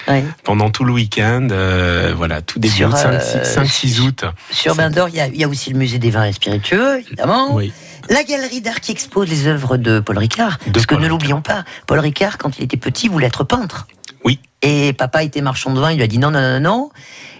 pendant 0.43 0.69
tout 0.71 0.83
le 0.83 0.93
week-end. 0.93 1.47
voilà, 2.15 2.41
tout 2.41 2.59
début 2.59 2.73
Sur, 2.73 2.89
août, 2.89 2.95
euh, 3.05 3.19
5-6 3.43 3.99
août. 4.01 4.25
Sur 4.51 4.75
Bain 4.75 4.89
d'Or, 4.89 5.09
il 5.13 5.35
y, 5.35 5.37
y 5.39 5.43
a 5.43 5.47
aussi 5.47 5.71
le 5.71 5.77
musée 5.77 5.99
des 5.99 6.09
vins 6.09 6.25
et 6.25 6.33
spiritueux, 6.33 6.99
évidemment. 6.99 7.55
Oui. 7.55 7.71
La 8.09 8.23
galerie 8.23 8.61
d'art 8.61 8.79
qui 8.81 8.91
expose 8.91 9.29
les 9.29 9.47
œuvres 9.47 9.77
de 9.77 9.99
Paul 9.99 10.17
Ricard. 10.17 10.57
De 10.67 10.71
parce 10.71 10.85
que 10.85 10.95
ne 10.95 11.07
l'oublions 11.07 11.41
pas, 11.41 11.63
Paul 11.87 11.99
Ricard, 11.99 12.37
quand 12.37 12.57
il 12.57 12.63
était 12.63 12.77
petit, 12.77 13.07
voulait 13.07 13.27
être 13.27 13.43
peintre. 13.43 13.87
Oui. 14.25 14.39
Et 14.61 14.93
papa 14.93 15.23
était 15.23 15.41
marchand 15.41 15.73
de 15.73 15.79
vin, 15.81 15.91
il 15.91 15.97
lui 15.97 16.03
a 16.03 16.07
dit 16.07 16.17
non, 16.17 16.31
non, 16.31 16.39
non, 16.41 16.59
non. 16.61 16.89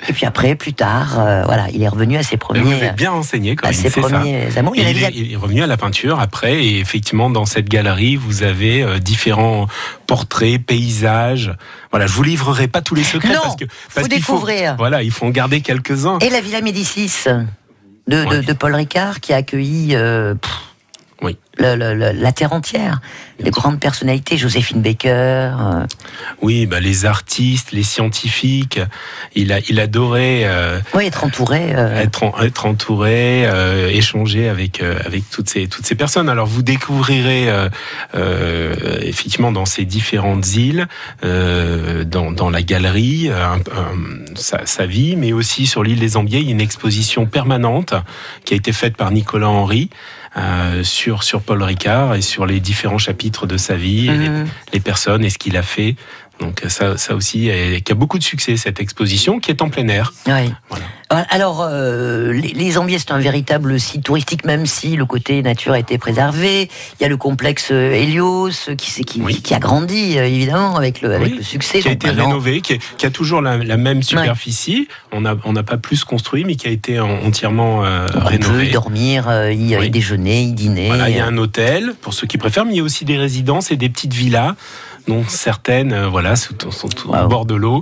Et 0.10 0.12
puis 0.14 0.26
après, 0.26 0.56
plus 0.56 0.74
tard, 0.74 1.18
euh, 1.18 1.44
voilà, 1.46 1.68
il 1.74 1.82
est 1.82 1.88
revenu 1.88 2.18
à 2.18 2.24
ses 2.24 2.36
premiers, 2.36 2.60
Vous 2.60 2.74
êtes 2.74 2.98
bien 2.98 3.12
renseigné, 3.12 3.52
à 3.52 3.56
Corinne, 3.56 3.74
ses 3.74 3.90
c'est 3.90 4.02
ça. 4.02 4.10
premiers 4.10 4.58
amours. 4.58 4.76
Il 4.76 4.86
est, 4.86 5.12
il 5.16 5.32
est 5.32 5.36
revenu 5.38 5.64
à 5.64 5.68
la 5.68 5.78
peinture 5.78 6.20
après, 6.20 6.62
et 6.66 6.80
effectivement, 6.80 7.30
dans 7.30 7.46
cette 7.46 7.70
galerie, 7.70 8.18
vous 8.18 8.44
avez 8.44 8.84
euh, 8.84 9.00
différents 9.00 9.68
portraits, 10.08 10.62
paysages. 10.66 11.56
Voilà, 11.92 12.08
je 12.08 12.14
vous 12.14 12.24
livrerai 12.24 12.68
pas 12.68 12.82
tous 12.82 12.96
les 12.96 13.04
secrets 13.06 13.34
Non, 13.34 13.40
parce 13.44 13.56
que 13.56 13.66
faut 13.88 14.08
découvrir. 14.10 14.76
voilà, 14.78 15.04
il 15.04 15.12
faut 15.12 15.26
en 15.26 15.30
garder 15.30 15.62
quelques-uns. 15.62 16.20
Et 16.20 16.30
la 16.30 16.42
Villa 16.42 16.60
Médicis 16.60 17.24
de, 18.08 18.42
de, 18.42 18.54
Paul 18.54 18.76
Ricard 18.76 19.20
qui 19.20 19.34
a 19.34 19.38
accueilli 19.38 19.96
euh, 19.96 20.36
Oui. 21.22 21.38
Le- 21.58 21.76
le- 21.76 21.94
le- 21.94 22.12
la 22.12 22.32
terre 22.32 22.54
entière. 22.54 23.00
De 23.44 23.50
grandes 23.50 23.80
personnalités, 23.80 24.38
Joséphine 24.38 24.82
Baker. 24.82 25.10
euh, 25.10 25.86
Oui, 26.42 26.66
bah, 26.66 26.80
les 26.80 27.06
artistes, 27.06 27.72
les 27.72 27.84
scientifiques. 27.84 28.80
Il 29.36 29.52
a, 29.52 29.60
il 29.70 29.80
adorait 29.80 30.42
euh, 30.46 30.80
oui, 30.94 31.06
être 31.06 31.24
entouré. 31.24 31.74
euh, 31.76 32.00
être, 32.02 32.24
en- 32.24 32.40
être 32.42 32.66
entouré, 32.66 33.44
échanger 33.96 34.50
avec 34.50 34.82
avec 34.82 35.30
toutes 35.30 35.50
ces 35.50 35.68
toutes 35.68 35.86
ces 35.86 35.96
personnes. 35.96 36.30
Alors 36.30 36.48
vous 36.48 36.62
découvrirez 36.64 37.50
effectivement 39.02 39.52
dans 39.52 39.66
ces 39.66 39.86
différentes 39.86 40.56
îles, 40.56 40.88
dans, 41.24 42.32
dans 42.32 42.50
la 42.50 42.62
galerie, 42.62 43.30
un- 43.30 43.56
un- 43.56 44.36
sa, 44.36 44.66
sa 44.66 44.86
vie, 44.86 45.16
mais 45.16 45.34
aussi 45.34 45.66
sur 45.68 45.84
l'île 45.84 46.00
des 46.00 46.18
Ambiers, 46.18 46.40
il 46.40 46.46
y 46.46 46.50
a 46.50 46.52
une 46.52 46.62
exposition 46.62 47.26
permanente 47.26 47.94
qui 48.46 48.54
a 48.54 48.58
été 48.58 48.72
faite 48.74 48.96
par 48.96 49.12
Nicolas 49.12 49.50
Henry. 49.50 49.90
sur 50.84 51.22
sur 51.24 51.42
Paul 51.46 51.62
Ricard 51.64 52.16
et 52.16 52.22
sur 52.22 52.46
les 52.46 52.60
différents 52.60 52.98
chapitres 52.98 53.46
de 53.48 53.58
sa 53.58 53.76
vie, 53.76 54.08
et 54.08 54.18
les, 54.18 54.30
Mhm. 54.30 54.48
les 54.74 54.80
personnes 54.80 55.24
et 55.24 55.30
ce 55.30 55.38
qu'il 55.38 55.56
a 55.58 55.62
fait. 55.64 55.96
Donc 56.40 56.62
ça, 56.68 56.98
ça 56.98 57.16
aussi, 57.16 57.50
qui 57.86 57.92
a 57.92 57.96
beaucoup 57.96 58.18
de 58.18 58.24
succès 58.24 58.58
cette 58.58 58.80
exposition 58.80 59.40
qui 59.40 59.52
est 59.52 59.62
en 59.62 59.70
plein 59.70 59.88
air. 59.88 60.12
oui. 60.28 60.52
Voilà. 60.70 60.86
Alors, 61.30 61.62
euh, 61.62 62.34
les, 62.34 62.54
les 62.54 62.78
Ambiers, 62.80 62.98
c'est 62.98 63.12
un 63.12 63.20
véritable 63.20 63.80
site 63.80 64.04
touristique, 64.04 64.46
même 64.46 64.66
si 64.66 64.96
le 64.96 65.06
côté 65.06 65.44
nature 65.44 65.74
a 65.74 65.80
été 65.80 66.00
préservé. 66.00 66.64
Il 67.00 67.04
y 67.04 67.06
a 67.06 67.08
le 67.08 67.18
complexe 67.18 67.68
euh, 67.72 67.92
Hélios 67.94 68.50
qui, 68.76 69.04
qui, 69.06 69.22
Oui. 69.22 69.40
qui 69.44 69.54
a 69.54 69.60
grandi, 69.60 70.18
euh, 70.18 70.26
évidemment, 70.26 70.76
avec 70.76 71.02
le, 71.02 71.14
avec 71.14 71.34
Oui, 71.34 71.38
le 71.38 71.44
succès. 71.44 71.82
qui 71.82 71.88
a 71.88 71.92
été 71.92 72.08
maintenant- 72.08 72.30
rénové, 72.30 72.62
qui, 72.62 72.74
est- 72.74 72.80
qui 72.98 73.06
a 73.06 73.12
toujours 73.12 73.44
la, 73.44 73.58
la 73.58 73.78
même 73.78 74.02
superficie. 74.02 74.88
On 75.12 75.22
n'a 75.22 75.36
on 75.44 75.54
pas 75.54 75.78
plus 75.78 76.04
construit, 76.04 76.46
mais 76.46 76.56
qui 76.56 76.68
a 76.68 76.72
été 76.72 77.00
en- 77.00 77.12
entièrement 77.24 77.86
euh, 77.86 78.08
On 78.16 78.20
peut 78.22 78.26
rénové. 78.30 78.70
y 78.70 78.72
dormir, 78.72 79.30
euh, 79.30 79.54
y, 79.54 79.74
y 79.74 79.78
Oui. 79.78 79.92
déjeuner, 79.92 80.42
y 80.42 80.54
dîner. 80.54 80.88
Voilà, 80.88 81.12
il 81.12 81.16
y 81.16 81.20
a 81.20 81.28
un 81.28 81.38
hôtel 81.38 81.94
pour 82.02 82.16
ceux 82.16 82.26
qui 82.26 82.40
préfèrent, 82.40 82.66
mais 82.66 82.74
il 82.74 82.78
y 82.78 82.82
a 82.82 82.84
aussi 82.84 83.06
des 83.06 83.18
résidences 83.18 83.70
et 83.70 83.76
des 83.76 83.90
petites 83.90 84.16
villas, 84.16 84.56
dont 85.08 85.24
certaines, 85.28 85.94
euh, 85.94 86.08
voilà, 86.08 86.36
sont, 86.36 86.54
sont 86.72 86.90
au 87.08 87.16
Wow. 87.16 87.28
bord 87.28 87.46
de 87.46 87.56
l'eau. 87.56 87.82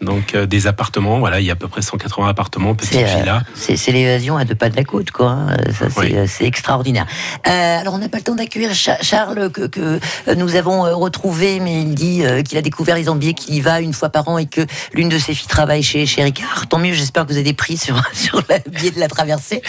Donc 0.00 0.34
euh, 0.34 0.44
des 0.46 0.66
appartements, 0.66 1.18
voilà, 1.18 1.40
il 1.40 1.46
y 1.46 1.50
a 1.50 1.54
à 1.54 1.56
peu 1.56 1.68
près 1.68 1.80
180 1.80 2.28
appartements, 2.28 2.74
petites 2.74 2.92
C'est 2.94 3.04
euh, 3.04 3.20
villas. 3.20 3.42
c'est- 3.54 3.92
l'évasion 3.92 4.36
à 4.36 4.44
deux 4.44 4.54
pas 4.54 4.68
de 4.68 4.76
la 4.76 4.84
côte, 4.84 5.10
quoi. 5.12 5.30
hein. 5.30 5.56
Oui. 5.96 6.12
euh, 6.14 6.26
c'est 6.28 6.44
extraordinaire. 6.44 7.06
Euh, 7.46 7.80
alors, 7.80 7.94
on 7.94 7.98
n'a 7.98 8.08
pas 8.08 8.18
le 8.18 8.24
temps 8.24 8.34
d'accueillir 8.34 8.74
Cha- 8.74 8.98
Charles, 9.02 9.50
que, 9.50 9.66
que 9.66 10.00
euh, 10.28 10.34
nous 10.34 10.56
avons 10.56 10.84
euh, 10.84 10.94
retrouvé, 10.94 11.60
mais 11.60 11.80
il 11.82 11.94
dit 11.94 12.24
euh, 12.24 12.42
qu'il 12.42 12.58
a 12.58 12.62
découvert 12.62 12.96
les 12.96 13.08
Ambiers, 13.08 13.34
qu'il 13.34 13.54
y 13.54 13.60
va 13.60 13.80
une 13.80 13.92
fois 13.92 14.08
par 14.10 14.28
an 14.28 14.36
et 14.38 14.46
que 14.46 14.62
l'une 14.94 15.08
de 15.08 15.18
ses 15.18 15.32
filles 15.32 15.46
travaille 15.48 15.82
chez, 15.82 16.06
chez 16.06 16.22
Ricard. 16.24 16.66
Tant 16.68 16.78
mieux, 16.78 16.92
j'espère 16.92 17.22
que 17.24 17.28
vous 17.28 17.36
avez 17.36 17.44
des 17.44 17.52
prix 17.54 17.76
sur, 17.76 18.02
sur 18.12 18.42
le 18.48 18.70
biais 18.70 18.90
de 18.90 18.98
la 19.00 19.08
traversée. 19.08 19.62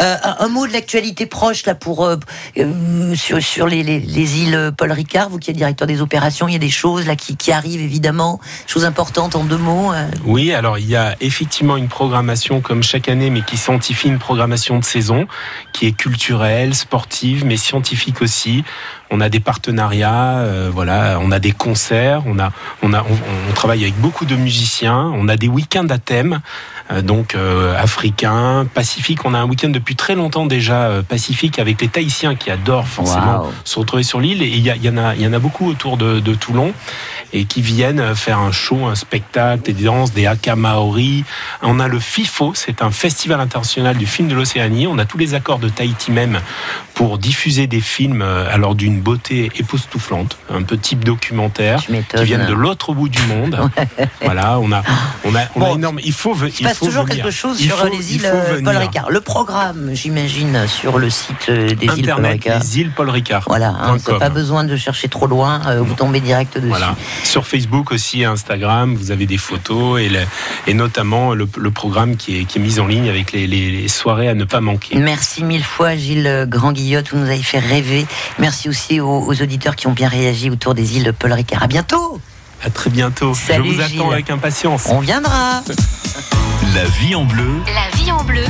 Euh, 0.00 0.16
un, 0.38 0.48
mot 0.48 0.66
de 0.66 0.72
l'actualité 0.72 1.26
proche, 1.26 1.66
là, 1.66 1.74
pour, 1.74 2.04
euh, 2.04 2.16
euh, 2.58 3.14
sur, 3.16 3.42
sur 3.42 3.66
les, 3.66 3.82
les, 3.82 3.98
les 4.00 4.38
îles 4.42 4.72
Paul 4.78 4.92
Ricard, 4.92 5.28
vous 5.28 5.38
qui 5.38 5.50
êtes 5.50 5.56
directeur 5.56 5.88
des 5.88 6.00
opérations, 6.00 6.46
il 6.46 6.52
y 6.52 6.56
a 6.56 6.60
des 6.60 6.70
choses 6.70 7.06
là 7.06 7.16
qui, 7.16 7.36
qui 7.36 7.50
arrivent, 7.52 7.80
évidemment. 7.82 8.38
Choses 8.66 8.84
importantes 8.84 9.34
en 9.34 9.42
deux 9.44 9.56
mots. 9.58 9.71
Euh. 9.72 10.06
Oui, 10.24 10.52
alors 10.52 10.78
il 10.78 10.88
y 10.88 10.96
a 10.96 11.16
effectivement 11.20 11.76
une 11.76 11.88
programmation 11.88 12.60
comme 12.60 12.82
chaque 12.82 13.08
année, 13.08 13.30
mais 13.30 13.42
qui 13.42 13.56
sanctifie 13.56 14.08
une 14.08 14.18
programmation 14.18 14.78
de 14.78 14.84
saison, 14.84 15.26
qui 15.72 15.86
est 15.86 15.92
culturelle, 15.92 16.74
sportive, 16.74 17.44
mais 17.44 17.56
scientifique 17.56 18.22
aussi. 18.22 18.64
On 19.10 19.20
a 19.20 19.28
des 19.28 19.40
partenariats, 19.40 20.38
euh, 20.38 20.70
voilà, 20.72 21.18
on 21.20 21.30
a 21.30 21.38
des 21.38 21.52
concerts, 21.52 22.22
on 22.26 22.38
a, 22.38 22.52
on 22.82 22.92
a, 22.92 23.02
on, 23.02 23.52
travaille 23.54 23.82
avec 23.82 23.98
beaucoup 24.00 24.24
de 24.24 24.36
musiciens, 24.36 25.12
on 25.14 25.28
a 25.28 25.36
des 25.36 25.48
week-ends 25.48 25.88
à 25.90 25.98
thème, 25.98 26.40
donc 27.00 27.34
euh, 27.34 27.74
africains, 27.78 28.66
pacifiques. 28.74 29.24
On 29.24 29.32
a 29.32 29.38
un 29.38 29.46
week-end 29.46 29.70
depuis 29.70 29.96
très 29.96 30.14
longtemps 30.14 30.44
déjà 30.44 30.88
euh, 30.88 31.02
pacifique 31.02 31.58
avec 31.58 31.80
les 31.80 31.88
Tahitiens 31.88 32.34
qui 32.34 32.50
adorent 32.50 32.88
forcément 32.88 33.46
se 33.64 33.78
retrouver 33.78 34.02
sur 34.02 34.20
l'île. 34.20 34.42
Et 34.42 34.48
il 34.48 34.66
y, 34.66 34.88
en 34.88 34.98
a, 34.98 35.14
il 35.14 35.22
y 35.22 35.26
en 35.26 35.32
a 35.32 35.38
beaucoup 35.38 35.68
autour 35.68 35.96
de, 35.96 36.20
de 36.20 36.34
Toulon 36.34 36.74
et 37.32 37.44
qui 37.44 37.62
viennent 37.62 38.14
faire 38.14 38.38
un 38.38 38.52
show, 38.52 38.84
un 38.86 38.94
spectacle, 38.94 39.72
des 39.72 39.84
danses, 39.84 40.12
des 40.12 40.26
haka 40.26 40.56
maori. 40.56 41.24
On 41.62 41.80
a 41.80 41.88
le 41.88 41.98
FIFO, 41.98 42.52
c'est 42.54 42.82
un 42.82 42.90
festival 42.90 43.40
international 43.40 43.96
du 43.96 44.06
film 44.06 44.28
de 44.28 44.34
l'Océanie. 44.34 44.86
On 44.86 44.98
a 44.98 45.06
tous 45.06 45.18
les 45.18 45.34
accords 45.34 45.58
de 45.58 45.68
Tahiti 45.68 46.10
même 46.10 46.40
pour 46.94 47.18
diffuser 47.18 47.66
des 47.66 47.80
films 47.80 48.22
euh, 48.22 48.52
alors 48.52 48.74
d'une 48.74 49.00
beauté 49.00 49.50
époustouflante, 49.56 50.36
un 50.50 50.62
peu 50.62 50.76
type 50.76 51.04
documentaire, 51.04 51.80
qui 51.84 52.24
viennent 52.24 52.46
de 52.46 52.52
l'autre 52.52 52.92
bout 52.92 53.08
du 53.08 53.22
monde. 53.22 53.58
voilà, 54.22 54.58
on 54.58 54.70
a, 54.72 54.82
on 55.24 55.34
a, 55.34 55.40
on 55.54 55.62
a 55.62 55.64
Bon, 55.64 55.76
énorme. 55.76 56.00
Il 56.04 56.12
faut, 56.12 56.36
Il 56.58 56.68
faut 56.68 56.81
toujours 56.86 57.04
venir. 57.04 57.16
quelque 57.16 57.30
chose 57.30 57.56
Il 57.60 57.66
sur 57.66 57.78
faut- 57.78 57.88
les 57.88 58.14
îles 58.16 58.26
euh, 58.26 58.60
Paul. 58.64 58.76
Ricard. 58.76 59.10
Le 59.10 59.20
programme, 59.20 59.90
j'imagine, 59.92 60.66
sur 60.66 60.98
le 60.98 61.10
site 61.10 61.36
euh, 61.48 61.68
des 61.74 61.86
îles 61.98 62.06
Paul 62.14 62.24
Ricard. 62.26 62.58
les 62.60 62.78
îles 62.80 62.90
Paul 62.94 63.10
Ricard. 63.10 63.44
Voilà, 63.46 63.68
hein, 63.80 63.96
pas 64.18 64.28
besoin 64.30 64.64
de 64.64 64.76
chercher 64.76 65.08
trop 65.08 65.26
loin, 65.26 65.60
euh, 65.66 65.80
vous 65.82 65.94
tombez 65.94 66.20
direct 66.20 66.56
dessus. 66.56 66.68
Voilà. 66.68 66.94
Sur 67.24 67.46
Facebook 67.46 67.92
aussi, 67.92 68.24
Instagram, 68.24 68.94
vous 68.94 69.10
avez 69.10 69.26
des 69.26 69.38
photos 69.38 70.00
et, 70.00 70.08
le- 70.08 70.20
et 70.66 70.74
notamment 70.74 71.34
le, 71.34 71.48
le 71.56 71.70
programme 71.70 72.16
qui 72.16 72.40
est, 72.40 72.44
qui 72.44 72.58
est 72.58 72.62
mis 72.62 72.78
en 72.80 72.86
ligne 72.86 73.08
avec 73.08 73.32
les, 73.32 73.46
les- 73.46 73.70
les 73.70 73.88
soirées 73.88 74.28
à 74.28 74.34
ne 74.34 74.44
pas 74.44 74.60
manquer. 74.60 74.96
Merci 74.96 75.44
mille 75.44 75.64
fois 75.64 75.96
Gilles 75.96 76.46
Grand-Guillotte, 76.48 77.10
vous 77.12 77.18
nous 77.18 77.26
avez 77.26 77.42
fait 77.42 77.58
rêver. 77.58 78.06
Merci 78.38 78.68
aussi 78.68 79.00
aux, 79.00 79.20
aux 79.26 79.42
auditeurs 79.42 79.76
qui 79.76 79.86
ont 79.86 79.92
bien 79.92 80.08
réagi 80.08 80.50
autour 80.50 80.74
des 80.74 80.96
îles 80.96 81.12
Paul 81.18 81.32
Ricard. 81.32 81.62
À 81.62 81.66
bientôt, 81.66 82.20
À 82.64 82.70
très 82.70 82.90
bientôt. 82.90 83.34
Salut, 83.34 83.70
Je 83.70 83.74
vous 83.74 83.80
attends 83.80 83.88
Gilles. 83.88 84.12
avec 84.12 84.30
impatience. 84.30 84.86
on 84.88 85.00
viendra. 85.00 85.62
La 86.74 86.84
vie 86.84 87.14
en 87.14 87.24
bleu. 87.24 87.60
La 87.74 87.96
vie 87.98 88.12
en 88.12 88.22
bleu. 88.22 88.44